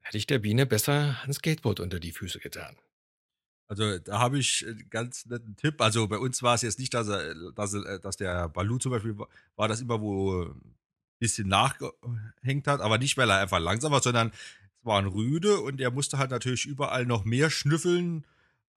hätte 0.00 0.18
ich 0.18 0.26
der 0.26 0.38
Biene 0.38 0.64
besser 0.66 1.18
ein 1.24 1.32
Skateboard 1.32 1.80
unter 1.80 1.98
die 1.98 2.12
Füße 2.12 2.38
getan. 2.38 2.76
Also 3.72 3.98
da 4.00 4.18
habe 4.18 4.38
ich 4.38 4.66
einen 4.68 4.90
ganz 4.90 5.24
netten 5.24 5.56
Tipp. 5.56 5.80
Also 5.80 6.06
bei 6.06 6.18
uns 6.18 6.42
war 6.42 6.54
es 6.54 6.60
jetzt 6.60 6.78
nicht, 6.78 6.92
dass, 6.92 7.08
er, 7.08 7.52
dass, 7.52 7.72
er, 7.72 7.98
dass 8.00 8.18
der 8.18 8.50
Balu 8.50 8.76
zum 8.76 8.92
Beispiel 8.92 9.16
war, 9.16 9.28
war 9.56 9.66
das 9.66 9.80
immer, 9.80 9.98
wo 10.02 10.42
ein 10.42 10.76
bisschen 11.18 11.48
nachgehängt 11.48 12.66
hat, 12.66 12.82
aber 12.82 12.98
nicht, 12.98 13.16
weil 13.16 13.30
er 13.30 13.38
einfach 13.38 13.60
langsam 13.60 13.90
war, 13.90 14.02
sondern 14.02 14.28
es 14.28 14.84
war 14.84 14.98
ein 14.98 15.06
Rüde 15.06 15.60
und 15.60 15.80
er 15.80 15.90
musste 15.90 16.18
halt 16.18 16.32
natürlich 16.32 16.66
überall 16.66 17.06
noch 17.06 17.24
mehr 17.24 17.48
schnüffeln 17.48 18.26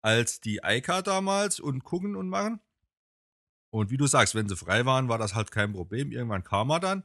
als 0.02 0.40
die 0.40 0.64
Eika 0.64 1.02
damals 1.02 1.60
und 1.60 1.84
gucken 1.84 2.16
und 2.16 2.30
machen. 2.30 2.62
Und 3.72 3.90
wie 3.90 3.98
du 3.98 4.08
sagst, 4.08 4.34
wenn 4.34 4.48
sie 4.48 4.56
frei 4.56 4.86
waren, 4.86 5.10
war 5.10 5.18
das 5.18 5.36
halt 5.36 5.52
kein 5.52 5.74
Problem. 5.74 6.14
Irgendwann 6.14 6.46
kam 6.46 6.70
er 6.70 6.80
dann. 6.80 7.04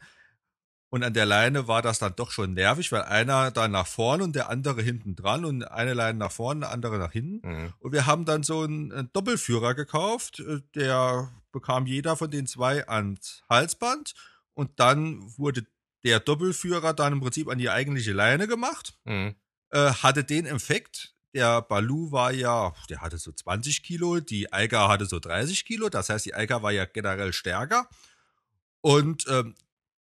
Und 0.91 1.05
an 1.05 1.15
der 1.15 1.25
Leine 1.25 1.69
war 1.69 1.83
das 1.83 2.01
dann 2.01 2.17
doch 2.17 2.33
schon 2.33 2.53
nervig, 2.53 2.91
weil 2.91 3.03
einer 3.03 3.53
da 3.53 3.69
nach 3.69 3.87
vorne 3.87 4.25
und 4.25 4.35
der 4.35 4.51
andere 4.51 4.83
hinten 4.83 5.15
dran 5.15 5.45
und 5.45 5.63
eine 5.63 5.95
Leine 5.95 6.19
nach 6.19 6.33
vorne, 6.33 6.67
eine 6.67 6.75
andere 6.75 6.99
nach 6.99 7.13
hinten. 7.13 7.49
Mhm. 7.49 7.73
Und 7.79 7.93
wir 7.93 8.07
haben 8.07 8.25
dann 8.25 8.43
so 8.43 8.63
einen, 8.63 8.91
einen, 8.91 9.13
Doppelführer 9.13 9.75
gekauft. 9.75 10.41
Äh, 10.41 10.63
der 10.75 11.31
bekam 11.53 11.87
jeder 11.87 12.17
von 12.17 12.31
den 12.31 12.49
zwei 12.49 12.89
ans 12.89 13.43
Halsband. 13.49 14.15
Und 14.55 14.81
dann 14.81 15.23
wurde 15.39 15.65
der 16.03 16.19
Doppelführer 16.19 16.93
dann 16.93 17.13
im 17.13 17.21
Prinzip 17.21 17.49
an 17.49 17.59
die 17.59 17.71
eigentliche 17.71 18.13
Leine 18.13 18.49
gemacht. 18.49 18.95
Mhm. 19.05 19.37
Äh, 19.71 19.93
hatte 19.93 20.25
den 20.25 20.47
Effekt, 20.47 21.15
der 21.33 21.63
Balu 21.63 22.11
war 22.11 22.33
ja, 22.33 22.75
der 22.89 23.01
hatte 23.01 23.19
so 23.19 23.31
20 23.31 23.85
Kilo, 23.85 24.19
die 24.19 24.53
Eiger 24.53 24.89
hatte 24.89 25.07
so 25.07 25.21
30 25.21 25.65
Kilo, 25.65 25.89
das 25.89 26.09
heißt, 26.09 26.27
die 26.27 26.35
Eiger 26.35 26.63
war 26.65 26.73
ja 26.73 26.85
generell 26.85 27.33
stärker. 27.33 27.89
Und 28.81 29.27
ähm, 29.29 29.55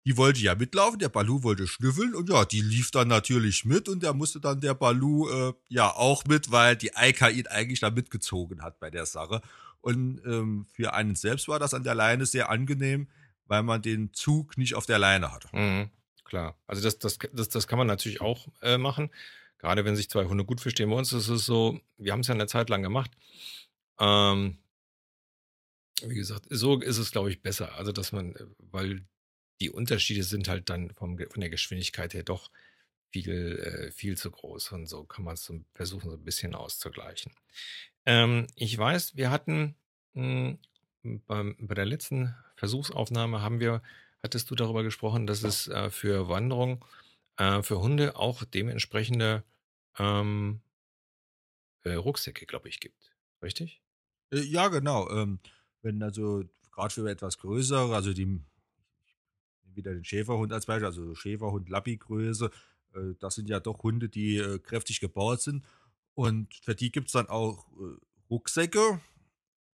die 0.07 0.17
wollte 0.17 0.41
ja 0.41 0.55
mitlaufen, 0.55 0.99
der 0.99 1.11
Balu 1.11 1.43
wollte 1.43 1.67
schnüffeln 1.67 2.15
und 2.15 2.31
ja, 2.31 2.45
die 2.45 2.63
lief 2.63 2.91
dann 2.91 3.09
natürlich 3.09 3.65
mit 3.65 3.89
und 3.89 4.03
der 4.03 4.15
musste 4.15 4.41
dann 4.41 4.61
der 4.61 4.75
Balu 4.75 5.29
äh, 5.29 5.53
ja 5.69 5.91
auch 5.95 6.25
mit, 6.25 6.51
weil 6.51 6.77
die 6.77 6.97
Eika 6.97 7.29
ihn 7.29 7.47
eigentlich 7.47 7.81
da 7.81 7.91
mitgezogen 7.91 8.63
hat 8.63 8.81
bei 8.81 8.91
der 8.91 9.07
Sache. 9.07 9.43
Und 9.83 10.21
ähm, 10.25 10.67
für 10.73 10.95
einen 10.95 11.17
selbst 11.17 11.49
war 11.49 11.59
das 11.59 11.75
an 11.75 11.85
der 11.85 11.95
Leine 11.95 12.27
sehr 12.27 12.51
angenehm, 12.51 13.09
weil 13.47 13.63
man 13.63 13.83
den 13.83 14.13
Zug 14.13 14.57
nicht 14.57 14.75
auf 14.75 14.87
der 14.87 14.99
Leine 14.99 15.33
hatte. 15.33 15.49
Mhm, 15.53 15.91
klar, 16.25 16.57
also 16.67 16.83
das, 16.83 16.99
das, 16.99 17.19
das, 17.33 17.49
das 17.49 17.67
kann 17.67 17.79
man 17.79 17.87
natürlich 17.87 18.21
auch 18.21 18.49
äh, 18.63 18.79
machen. 18.79 19.11
Gerade 19.59 19.85
wenn 19.85 19.97
sich 19.97 20.09
zwei 20.09 20.25
Hunde 20.25 20.47
gut 20.47 20.63
verstehen. 20.63 20.89
Bei 20.89 20.97
uns 20.97 21.13
ist 21.13 21.29
es 21.29 21.45
so, 21.45 21.79
wir 21.99 22.13
haben 22.13 22.21
es 22.21 22.29
ja 22.29 22.35
eine 22.35 22.47
Zeit 22.47 22.71
lang 22.71 22.83
gemacht. 22.83 23.11
Ähm, 23.99 24.57
wie 26.03 26.15
gesagt, 26.15 26.47
so 26.49 26.81
ist 26.81 26.97
es, 26.97 27.11
glaube 27.11 27.31
ich, 27.31 27.43
besser. 27.43 27.75
Also, 27.77 27.93
dass 27.93 28.13
man, 28.13 28.35
äh, 28.35 28.47
weil 28.59 29.05
die 29.61 29.71
Unterschiede 29.71 30.23
sind 30.23 30.49
halt 30.49 30.71
dann 30.71 30.91
vom, 30.95 31.19
von 31.19 31.41
der 31.41 31.51
Geschwindigkeit 31.51 32.15
her 32.15 32.23
doch 32.23 32.51
viel, 33.13 33.59
äh, 33.59 33.91
viel 33.91 34.17
zu 34.17 34.31
groß. 34.31 34.73
Und 34.73 34.87
so 34.87 35.05
kann 35.05 35.25
man 35.25 35.35
es 35.35 35.45
so 35.45 35.61
versuchen, 35.75 36.11
so 36.11 36.17
ein 36.17 36.25
bisschen 36.25 36.55
auszugleichen. 36.55 37.33
Ähm, 38.07 38.47
ich 38.55 38.77
weiß, 38.77 39.17
wir 39.17 39.31
hatten 39.31 39.75
mh, 40.15 40.59
hm, 41.03 41.23
beim, 41.27 41.57
bei 41.59 41.75
der 41.75 41.87
letzten 41.87 42.35
Versuchsaufnahme 42.57 43.43
haben 43.43 43.61
wir, 43.61 43.83
hattest 44.23 44.51
du 44.51 44.55
darüber 44.55 44.83
gesprochen, 44.83 45.27
dass 45.27 45.43
es 45.43 45.69
äh, 45.69 45.91
für 45.91 46.29
Wanderung 46.29 46.85
äh, 47.37 47.63
für 47.63 47.81
Hunde 47.81 48.17
auch 48.17 48.45
dementsprechende 48.45 49.45
ähm, 49.99 50.61
äh, 51.85 51.95
Rucksäcke, 51.95 52.47
glaube 52.47 52.69
ich, 52.69 52.81
gibt. 52.81 53.15
Richtig? 53.43 53.83
Äh, 54.31 54.41
ja, 54.41 54.69
genau. 54.69 55.11
Ähm, 55.11 55.41
wenn 55.83 56.03
also 56.03 56.45
gerade 56.71 56.93
für 56.93 57.11
etwas 57.11 57.39
größere, 57.39 57.95
also 57.95 58.13
die 58.13 58.41
wieder 59.81 59.95
den 59.95 60.05
Schäferhund 60.05 60.53
als 60.53 60.67
Beispiel, 60.67 60.87
also 60.87 61.15
Schäferhund 61.15 61.69
Lappi-Größe, 61.69 62.51
äh, 62.95 63.15
das 63.19 63.35
sind 63.35 63.49
ja 63.49 63.61
doch 63.61 63.83
Hunde, 63.83 64.09
die 64.09 64.37
äh, 64.37 64.59
kräftig 64.59 65.01
gebaut 65.01 65.41
sind. 65.43 65.65
Und 66.15 66.55
für 66.63 66.75
die 66.75 66.93
gibt 66.93 67.07
es 67.09 67.13
dann 67.13 67.29
auch 67.29 67.67
äh, 67.79 67.97
Rucksäcke, 68.31 69.01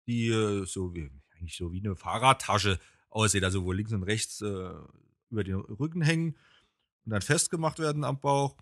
die 0.08 0.30
äh, 0.30 0.66
so 0.66 0.94
wie 0.94 1.10
eigentlich 1.36 1.58
so 1.58 1.72
wie 1.74 1.80
eine 1.80 1.96
Fahrradtasche 1.96 2.80
aussehen, 3.10 3.44
also 3.44 3.66
wo 3.66 3.72
links 3.72 3.94
und 3.94 4.04
rechts 4.04 4.42
äh, 4.42 4.72
über 5.30 5.44
den 5.44 5.56
Rücken 5.56 6.02
hängen 6.02 6.36
und 7.06 7.12
dann 7.12 7.22
festgemacht 7.22 7.80
werden 7.80 8.04
am 8.04 8.20
Bauch. 8.20 8.56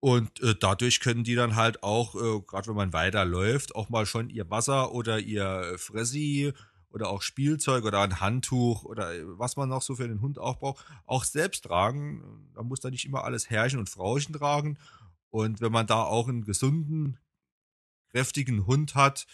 Und 0.00 0.40
äh, 0.40 0.54
dadurch 0.58 1.00
können 1.00 1.24
die 1.24 1.34
dann 1.34 1.56
halt 1.56 1.82
auch, 1.82 2.14
äh, 2.14 2.40
gerade 2.40 2.68
wenn 2.68 2.76
man 2.76 2.92
weiterläuft, 2.92 3.74
auch 3.74 3.90
mal 3.90 4.06
schon 4.06 4.30
ihr 4.30 4.48
Wasser 4.50 4.92
oder 4.92 5.18
ihr 5.18 5.74
Fressi 5.76 6.52
oder 6.90 7.08
auch 7.08 7.22
Spielzeug 7.22 7.84
oder 7.84 8.00
ein 8.00 8.20
Handtuch 8.20 8.84
oder 8.84 9.14
äh, 9.14 9.22
was 9.38 9.56
man 9.56 9.68
noch 9.68 9.82
so 9.82 9.96
für 9.96 10.08
den 10.08 10.20
Hund 10.20 10.38
auch 10.38 10.58
braucht, 10.58 10.84
auch 11.06 11.24
selbst 11.24 11.64
tragen. 11.64 12.50
Man 12.54 12.66
muss 12.66 12.80
da 12.80 12.90
nicht 12.90 13.04
immer 13.04 13.24
alles 13.24 13.48
Herrchen 13.50 13.78
und 13.78 13.88
Frauchen 13.88 14.34
tragen. 14.34 14.78
Und 15.30 15.60
wenn 15.60 15.72
man 15.72 15.86
da 15.86 16.02
auch 16.02 16.28
einen 16.28 16.44
gesunden, 16.44 17.18
kräftigen 18.10 18.66
Hund 18.66 18.94
hat, 18.94 19.26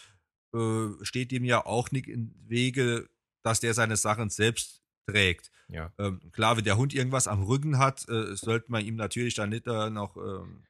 äh, 0.53 0.89
steht 1.01 1.31
dem 1.31 1.43
ja 1.43 1.65
auch 1.65 1.91
nicht 1.91 2.07
im 2.07 2.33
Wege, 2.47 3.09
dass 3.43 3.59
der 3.59 3.73
seine 3.73 3.97
Sachen 3.97 4.29
selbst 4.29 4.83
trägt. 5.07 5.51
Ja. 5.69 5.91
Ähm, 5.97 6.31
klar, 6.31 6.57
wenn 6.57 6.63
der 6.63 6.77
Hund 6.77 6.93
irgendwas 6.93 7.27
am 7.27 7.43
Rücken 7.43 7.77
hat, 7.77 8.07
äh, 8.09 8.35
sollte 8.35 8.71
man 8.71 8.85
ihm 8.85 8.95
natürlich 8.95 9.33
dann 9.33 9.49
nicht 9.49 9.67
äh, 9.67 9.89
noch 9.89 10.15
ähm, 10.17 10.63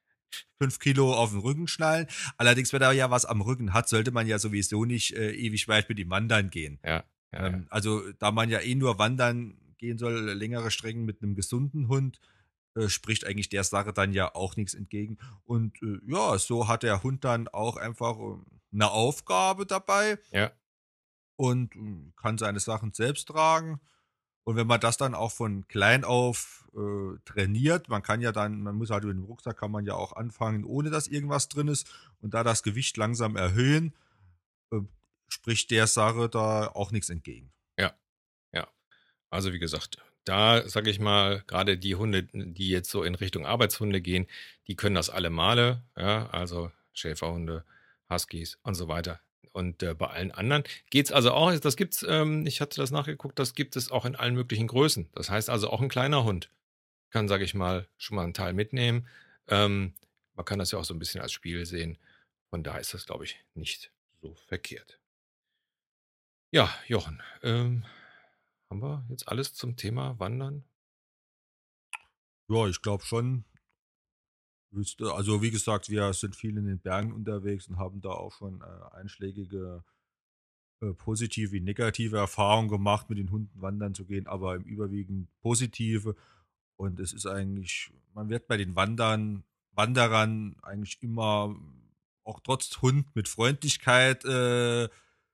fünf 0.60 0.80
Kilo 0.80 1.14
auf 1.14 1.32
den 1.32 1.40
Rücken 1.40 1.68
schnallen. 1.68 2.08
Allerdings, 2.38 2.74
wenn 2.74 2.82
er 2.82 2.92
ja 2.92 3.10
was 3.10 3.26
am 3.26 3.42
Rücken 3.42 3.74
hat, 3.74 3.90
sollte 3.90 4.12
man 4.12 4.28
ja 4.28 4.40
sowieso 4.40 4.86
nicht 4.86 5.16
äh, 5.16 5.32
ewig 5.32 5.68
weit 5.68 5.90
mit 5.90 6.00
ihm 6.00 6.10
wandern 6.10 6.50
gehen. 6.50 6.80
Ja. 6.84 7.04
ja, 7.34 7.48
ähm. 7.48 7.68
Also, 7.70 8.02
da 8.20 8.32
man 8.32 8.50
ja 8.50 8.60
eh 8.60 8.76
nur 8.76 9.00
wandern 9.00 9.58
gehen 9.78 9.98
soll, 9.98 10.32
längere 10.32 10.72
Strecken 10.72 11.06
mit 11.06 11.22
einem 11.22 11.36
gesunden 11.36 11.88
Hund, 11.88 12.20
äh, 12.76 12.90
spricht 12.90 13.26
eigentlich 13.26 13.50
der 13.50 13.64
Sache 13.64 13.94
dann 13.94 14.14
ja 14.14 14.34
auch 14.36 14.56
nichts 14.56 14.74
entgegen. 14.74 15.18
Und 15.46 15.82
äh, 15.82 16.00
ja, 16.06 16.38
so 16.38 16.68
hat 16.68 16.84
der 16.84 17.04
Hund 17.04 17.24
dann 17.24 17.48
auch 17.48 17.78
einfach 17.78 18.18
äh, 18.18 18.38
eine 18.72 18.92
Aufgabe 18.92 19.66
dabei. 19.66 20.20
Ja. 20.32 20.52
Und 21.36 21.76
äh, 21.76 22.12
kann 22.16 22.38
seine 22.38 22.60
Sachen 22.60 22.94
selbst 22.94 23.28
tragen. 23.28 23.80
Und 24.48 24.56
wenn 24.56 24.66
man 24.66 24.80
das 24.80 24.96
dann 24.96 25.14
auch 25.14 25.34
von 25.34 25.68
klein 25.68 26.06
auf 26.06 26.70
äh, 26.74 27.20
trainiert, 27.26 27.90
man 27.90 28.02
kann 28.02 28.22
ja 28.22 28.32
dann, 28.32 28.62
man 28.62 28.76
muss 28.76 28.92
halt 28.92 29.04
über 29.04 29.14
den 29.14 29.26
Rucksack 29.26 29.58
kann 29.58 29.72
man 29.72 29.86
ja 29.86 29.94
auch 29.94 30.14
anfangen, 30.14 30.64
ohne 30.64 30.90
dass 30.90 31.10
irgendwas 31.10 31.50
drin 31.50 31.68
ist 31.68 31.92
und 32.22 32.34
da 32.34 32.46
das 32.46 32.64
Gewicht 32.64 32.96
langsam 32.96 33.36
erhöhen, 33.36 33.94
äh, 34.72 34.80
spricht 35.28 35.70
der 35.70 35.86
Sache 35.86 36.30
da 36.30 36.68
auch 36.68 36.94
nichts 36.94 37.10
entgegen. 37.10 37.52
Ja, 37.78 37.94
ja. 38.54 38.70
Also 39.30 39.52
wie 39.52 39.60
gesagt, 39.60 39.98
da 40.24 40.66
sage 40.70 40.92
ich 40.92 41.00
mal, 41.02 41.44
gerade 41.46 41.78
die 41.78 41.96
Hunde, 41.96 42.24
die 42.24 42.70
jetzt 42.70 42.90
so 42.90 43.04
in 43.04 43.16
Richtung 43.16 43.46
Arbeitshunde 43.46 44.00
gehen, 44.00 44.28
die 44.68 44.78
können 44.78 44.96
das 44.96 45.10
alle 45.10 45.30
Male, 45.30 45.84
ja, 45.98 46.30
also 46.30 46.72
Schäferhunde, 46.94 47.66
Huskies 48.10 48.60
und 48.64 48.76
so 48.76 48.88
weiter. 48.88 49.20
Und 49.58 49.82
äh, 49.82 49.96
bei 49.96 50.06
allen 50.06 50.32
anderen 50.32 50.64
geht 50.92 51.08
es 51.08 51.12
also 51.12 51.32
auch, 51.32 51.52
das 51.58 51.76
gibt 51.76 51.96
es, 51.96 52.06
ähm, 52.08 52.46
ich 52.46 52.62
hatte 52.62 52.80
das 52.80 52.92
nachgeguckt, 52.92 53.40
das 53.40 53.56
gibt 53.56 53.76
es 53.76 53.90
auch 53.90 54.06
in 54.06 54.16
allen 54.16 54.36
möglichen 54.36 54.68
Größen. 54.68 55.10
Das 55.14 55.32
heißt 55.32 55.50
also 55.50 55.72
auch 55.72 55.82
ein 55.82 55.90
kleiner 55.90 56.24
Hund 56.24 56.52
kann, 57.10 57.28
sage 57.28 57.44
ich 57.44 57.56
mal, 57.56 57.88
schon 57.98 58.16
mal 58.18 58.24
einen 58.24 58.36
Teil 58.36 58.54
mitnehmen. 58.54 59.08
Ähm, 59.48 59.96
man 60.36 60.46
kann 60.46 60.60
das 60.60 60.72
ja 60.72 60.78
auch 60.78 60.86
so 60.86 60.94
ein 60.94 61.00
bisschen 61.00 61.22
als 61.22 61.32
Spiel 61.32 61.66
sehen. 61.66 61.98
Von 62.52 62.62
daher 62.64 62.82
ist 62.82 62.94
das, 62.94 63.08
glaube 63.08 63.24
ich, 63.24 63.44
nicht 63.56 63.92
so 64.22 64.36
verkehrt. 64.36 65.00
Ja, 66.52 66.72
Jochen, 66.86 67.24
ähm, 67.42 67.84
haben 68.70 68.82
wir 68.82 69.06
jetzt 69.10 69.28
alles 69.28 69.56
zum 69.56 69.76
Thema 69.76 70.20
Wandern? 70.20 70.64
Ja, 72.48 72.68
ich 72.68 72.82
glaube 72.84 73.04
schon. 73.04 73.44
Also 75.02 75.42
wie 75.42 75.52
gesagt, 75.52 75.90
wir 75.90 76.14
sind 76.14 76.36
viel 76.36 76.58
in 76.58 76.66
den 76.66 76.80
Bergen 76.80 77.12
unterwegs 77.12 77.68
und 77.68 77.78
haben 77.78 78.02
da 78.02 78.10
auch 78.10 78.34
schon 78.34 78.62
äh, 78.62 78.96
einschlägige 78.96 79.84
äh, 80.82 80.94
positive 80.94 81.52
wie 81.54 81.60
negative 81.60 82.18
Erfahrungen 82.18 82.70
gemacht, 82.70 83.10
mit 83.10 83.18
den 83.18 83.32
Hunden 83.32 83.62
wandern 83.62 83.96
zu 83.96 84.06
gehen, 84.06 84.28
aber 84.28 84.56
im 84.56 84.64
Überwiegend 84.64 85.30
positive. 85.42 86.16
Und 86.76 87.00
es 87.00 87.14
ist 87.14 87.26
eigentlich, 87.26 87.92
man 88.14 88.30
wird 88.30 88.48
bei 88.48 88.58
den 88.58 88.76
Wandern, 88.76 89.44
Wanderern 89.72 90.56
eigentlich 90.62 91.02
immer 91.02 91.56
auch 92.24 92.40
trotz 92.42 92.82
Hund 92.82 93.16
mit 93.16 93.28
Freundlichkeit 93.28 94.26
äh, 94.26 94.90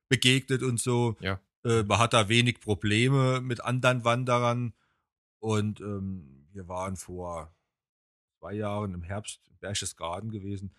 begegnet 0.07 0.63
und 0.63 0.79
so. 0.79 1.17
Ja. 1.19 1.41
Äh, 1.65 1.83
man 1.83 1.97
hat 1.99 2.13
da 2.13 2.29
wenig 2.29 2.61
Probleme 2.61 3.41
mit 3.41 3.61
anderen 3.61 4.05
Wanderern. 4.05 4.73
Und 5.39 5.81
ähm, 5.81 6.47
wir 6.53 6.69
waren 6.69 6.95
vor 6.95 7.53
zwei 8.43 8.53
Jahren 8.53 8.93
im 8.93 9.03
Herbst 9.03 9.39
im 9.49 9.57
Berchtesgaden 9.59 10.29
gewesen 10.29 10.75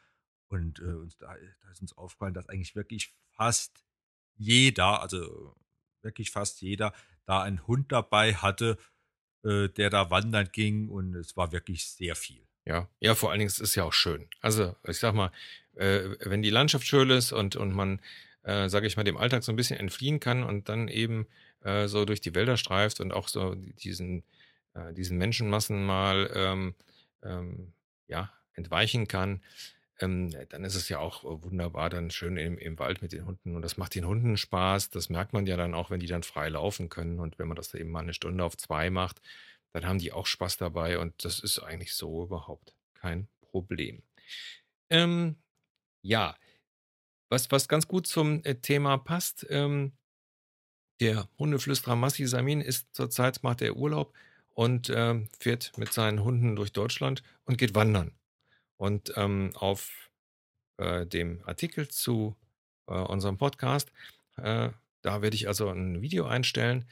und 0.48 0.80
äh, 0.80 0.82
uns 0.82 1.16
da, 1.16 1.34
da, 1.62 1.70
ist 1.70 1.80
uns 1.80 1.96
aufgefallen, 1.96 2.34
dass 2.34 2.48
eigentlich 2.48 2.76
wirklich 2.76 3.14
fast 3.36 3.84
jeder, 4.36 5.00
also 5.00 5.56
wirklich 6.02 6.30
fast 6.30 6.60
jeder, 6.60 6.92
da 7.24 7.42
einen 7.42 7.66
Hund 7.66 7.90
dabei 7.90 8.34
hatte, 8.34 8.76
äh, 9.44 9.68
der 9.70 9.88
da 9.88 10.10
wandern 10.10 10.50
ging 10.52 10.90
und 10.90 11.14
es 11.14 11.38
war 11.38 11.52
wirklich 11.52 11.88
sehr 11.88 12.14
viel. 12.16 12.46
Ja, 12.66 12.88
ja, 13.00 13.14
vor 13.14 13.30
allen 13.30 13.38
Dingen 13.38 13.48
es 13.48 13.60
ist 13.60 13.76
ja 13.76 13.84
auch 13.84 13.92
schön. 13.94 14.28
Also 14.40 14.76
ich 14.86 14.98
sag 14.98 15.14
mal, 15.14 15.32
äh, 15.74 16.16
wenn 16.20 16.42
die 16.42 16.50
Landschaft 16.50 16.86
schön 16.86 17.08
ist 17.08 17.32
und, 17.32 17.56
und 17.56 17.72
man, 17.72 18.00
äh, 18.42 18.68
sage 18.68 18.86
ich 18.86 18.98
mal, 18.98 19.04
dem 19.04 19.16
Alltag 19.16 19.42
so 19.42 19.52
ein 19.52 19.56
bisschen 19.56 19.80
entfliehen 19.80 20.20
kann 20.20 20.42
und 20.44 20.68
dann 20.68 20.88
eben 20.88 21.26
äh, 21.62 21.88
so 21.88 22.04
durch 22.04 22.20
die 22.20 22.34
Wälder 22.34 22.58
streift 22.58 23.00
und 23.00 23.12
auch 23.12 23.28
so 23.28 23.54
diesen, 23.54 24.22
äh, 24.74 24.92
diesen 24.92 25.16
Menschenmassen 25.16 25.86
mal 25.86 26.30
ähm, 26.34 26.74
ähm, 27.24 27.72
ja, 28.06 28.32
entweichen 28.54 29.08
kann, 29.08 29.42
ähm, 30.00 30.30
dann 30.48 30.64
ist 30.64 30.74
es 30.74 30.88
ja 30.88 30.98
auch 30.98 31.24
wunderbar, 31.24 31.88
dann 31.90 32.10
schön 32.10 32.36
im, 32.36 32.58
im 32.58 32.78
Wald 32.78 33.02
mit 33.02 33.12
den 33.12 33.26
Hunden. 33.26 33.54
Und 33.54 33.62
das 33.62 33.76
macht 33.76 33.94
den 33.94 34.06
Hunden 34.06 34.36
Spaß. 34.36 34.90
Das 34.90 35.08
merkt 35.08 35.32
man 35.32 35.46
ja 35.46 35.56
dann 35.56 35.74
auch, 35.74 35.90
wenn 35.90 36.00
die 36.00 36.06
dann 36.06 36.22
frei 36.22 36.48
laufen 36.48 36.88
können. 36.88 37.20
Und 37.20 37.38
wenn 37.38 37.48
man 37.48 37.56
das 37.56 37.72
eben 37.74 37.90
mal 37.90 38.00
eine 38.00 38.14
Stunde 38.14 38.44
auf 38.44 38.56
zwei 38.56 38.90
macht, 38.90 39.20
dann 39.72 39.86
haben 39.86 39.98
die 39.98 40.12
auch 40.12 40.26
Spaß 40.26 40.56
dabei. 40.56 40.98
Und 40.98 41.24
das 41.24 41.38
ist 41.40 41.60
eigentlich 41.60 41.94
so 41.94 42.24
überhaupt 42.24 42.74
kein 42.94 43.28
Problem. 43.40 44.02
Ähm, 44.90 45.36
ja, 46.02 46.36
was, 47.28 47.50
was 47.50 47.68
ganz 47.68 47.86
gut 47.88 48.06
zum 48.06 48.42
äh, 48.44 48.56
Thema 48.56 48.98
passt, 48.98 49.46
ähm, 49.48 49.92
der 51.00 51.28
Hundeflüsterer 51.38 51.96
Massi 51.96 52.26
Samin 52.26 52.60
ist 52.60 52.94
zurzeit, 52.94 53.42
macht 53.42 53.62
er 53.62 53.76
Urlaub 53.76 54.12
und 54.54 54.90
ähm, 54.94 55.28
fährt 55.38 55.72
mit 55.76 55.92
seinen 55.92 56.24
Hunden 56.24 56.56
durch 56.56 56.72
Deutschland 56.72 57.22
und 57.44 57.58
geht 57.58 57.74
wandern. 57.74 58.12
Und 58.76 59.12
ähm, 59.16 59.50
auf 59.54 60.10
äh, 60.78 61.06
dem 61.06 61.42
Artikel 61.44 61.88
zu 61.88 62.36
äh, 62.86 62.94
unserem 62.94 63.36
Podcast, 63.36 63.92
äh, 64.36 64.70
da 65.02 65.22
werde 65.22 65.36
ich 65.36 65.48
also 65.48 65.68
ein 65.68 66.00
Video 66.00 66.26
einstellen. 66.26 66.86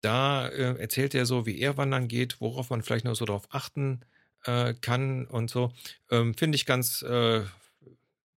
Da 0.00 0.48
äh, 0.48 0.78
erzählt 0.78 1.14
er 1.14 1.26
so, 1.26 1.46
wie 1.46 1.58
er 1.60 1.76
wandern 1.76 2.08
geht, 2.08 2.40
worauf 2.40 2.70
man 2.70 2.82
vielleicht 2.82 3.04
noch 3.04 3.16
so 3.16 3.26
darauf 3.26 3.46
achten 3.50 4.00
äh, 4.44 4.74
kann 4.74 5.26
und 5.26 5.50
so. 5.50 5.72
Ähm, 6.10 6.34
Finde 6.34 6.56
ich 6.56 6.64
ganz, 6.64 7.02
äh, 7.02 7.42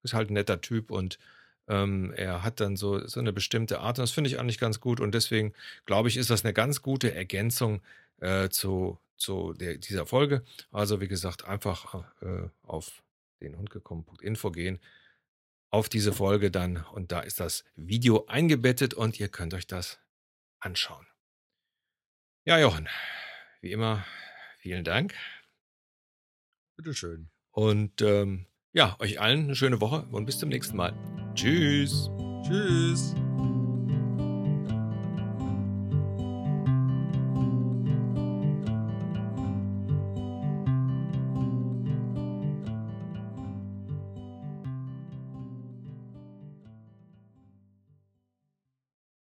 ist 0.03 0.13
halt 0.13 0.29
ein 0.29 0.33
netter 0.33 0.61
Typ 0.61 0.91
und 0.91 1.19
ähm, 1.67 2.13
er 2.17 2.43
hat 2.43 2.59
dann 2.59 2.75
so, 2.75 3.07
so 3.07 3.19
eine 3.19 3.31
bestimmte 3.31 3.79
Art 3.79 3.97
und 3.97 4.03
das 4.03 4.11
finde 4.11 4.29
ich 4.29 4.39
eigentlich 4.39 4.59
ganz 4.59 4.81
gut 4.81 4.99
und 4.99 5.13
deswegen 5.13 5.53
glaube 5.85 6.09
ich, 6.09 6.17
ist 6.17 6.29
das 6.29 6.43
eine 6.43 6.53
ganz 6.53 6.81
gute 6.81 7.15
Ergänzung 7.15 7.81
äh, 8.19 8.49
zu, 8.49 8.99
zu 9.17 9.53
der, 9.53 9.77
dieser 9.77 10.05
Folge. 10.05 10.43
Also 10.71 11.01
wie 11.01 11.07
gesagt, 11.07 11.45
einfach 11.45 12.03
äh, 12.21 12.49
auf 12.63 13.03
den 13.41 13.57
Hundgekommen.info 13.57 14.51
gehen, 14.51 14.79
auf 15.69 15.89
diese 15.89 16.13
Folge 16.13 16.51
dann 16.51 16.77
und 16.77 17.11
da 17.11 17.19
ist 17.19 17.39
das 17.39 17.65
Video 17.75 18.25
eingebettet 18.27 18.93
und 18.93 19.19
ihr 19.19 19.29
könnt 19.29 19.53
euch 19.53 19.67
das 19.67 19.99
anschauen. 20.59 21.05
Ja, 22.45 22.59
Jochen, 22.59 22.87
wie 23.61 23.71
immer, 23.71 24.05
vielen 24.59 24.83
Dank. 24.83 25.15
Bitteschön. 26.75 27.29
Und 27.51 28.01
ähm, 28.01 28.47
ja, 28.73 28.95
euch 28.99 29.19
allen 29.19 29.45
eine 29.45 29.55
schöne 29.55 29.79
Woche 29.79 30.07
und 30.11 30.25
bis 30.25 30.39
zum 30.39 30.49
nächsten 30.49 30.75
Mal. 30.75 30.93
Tschüss. 31.35 32.09
Tschüss. 32.43 33.15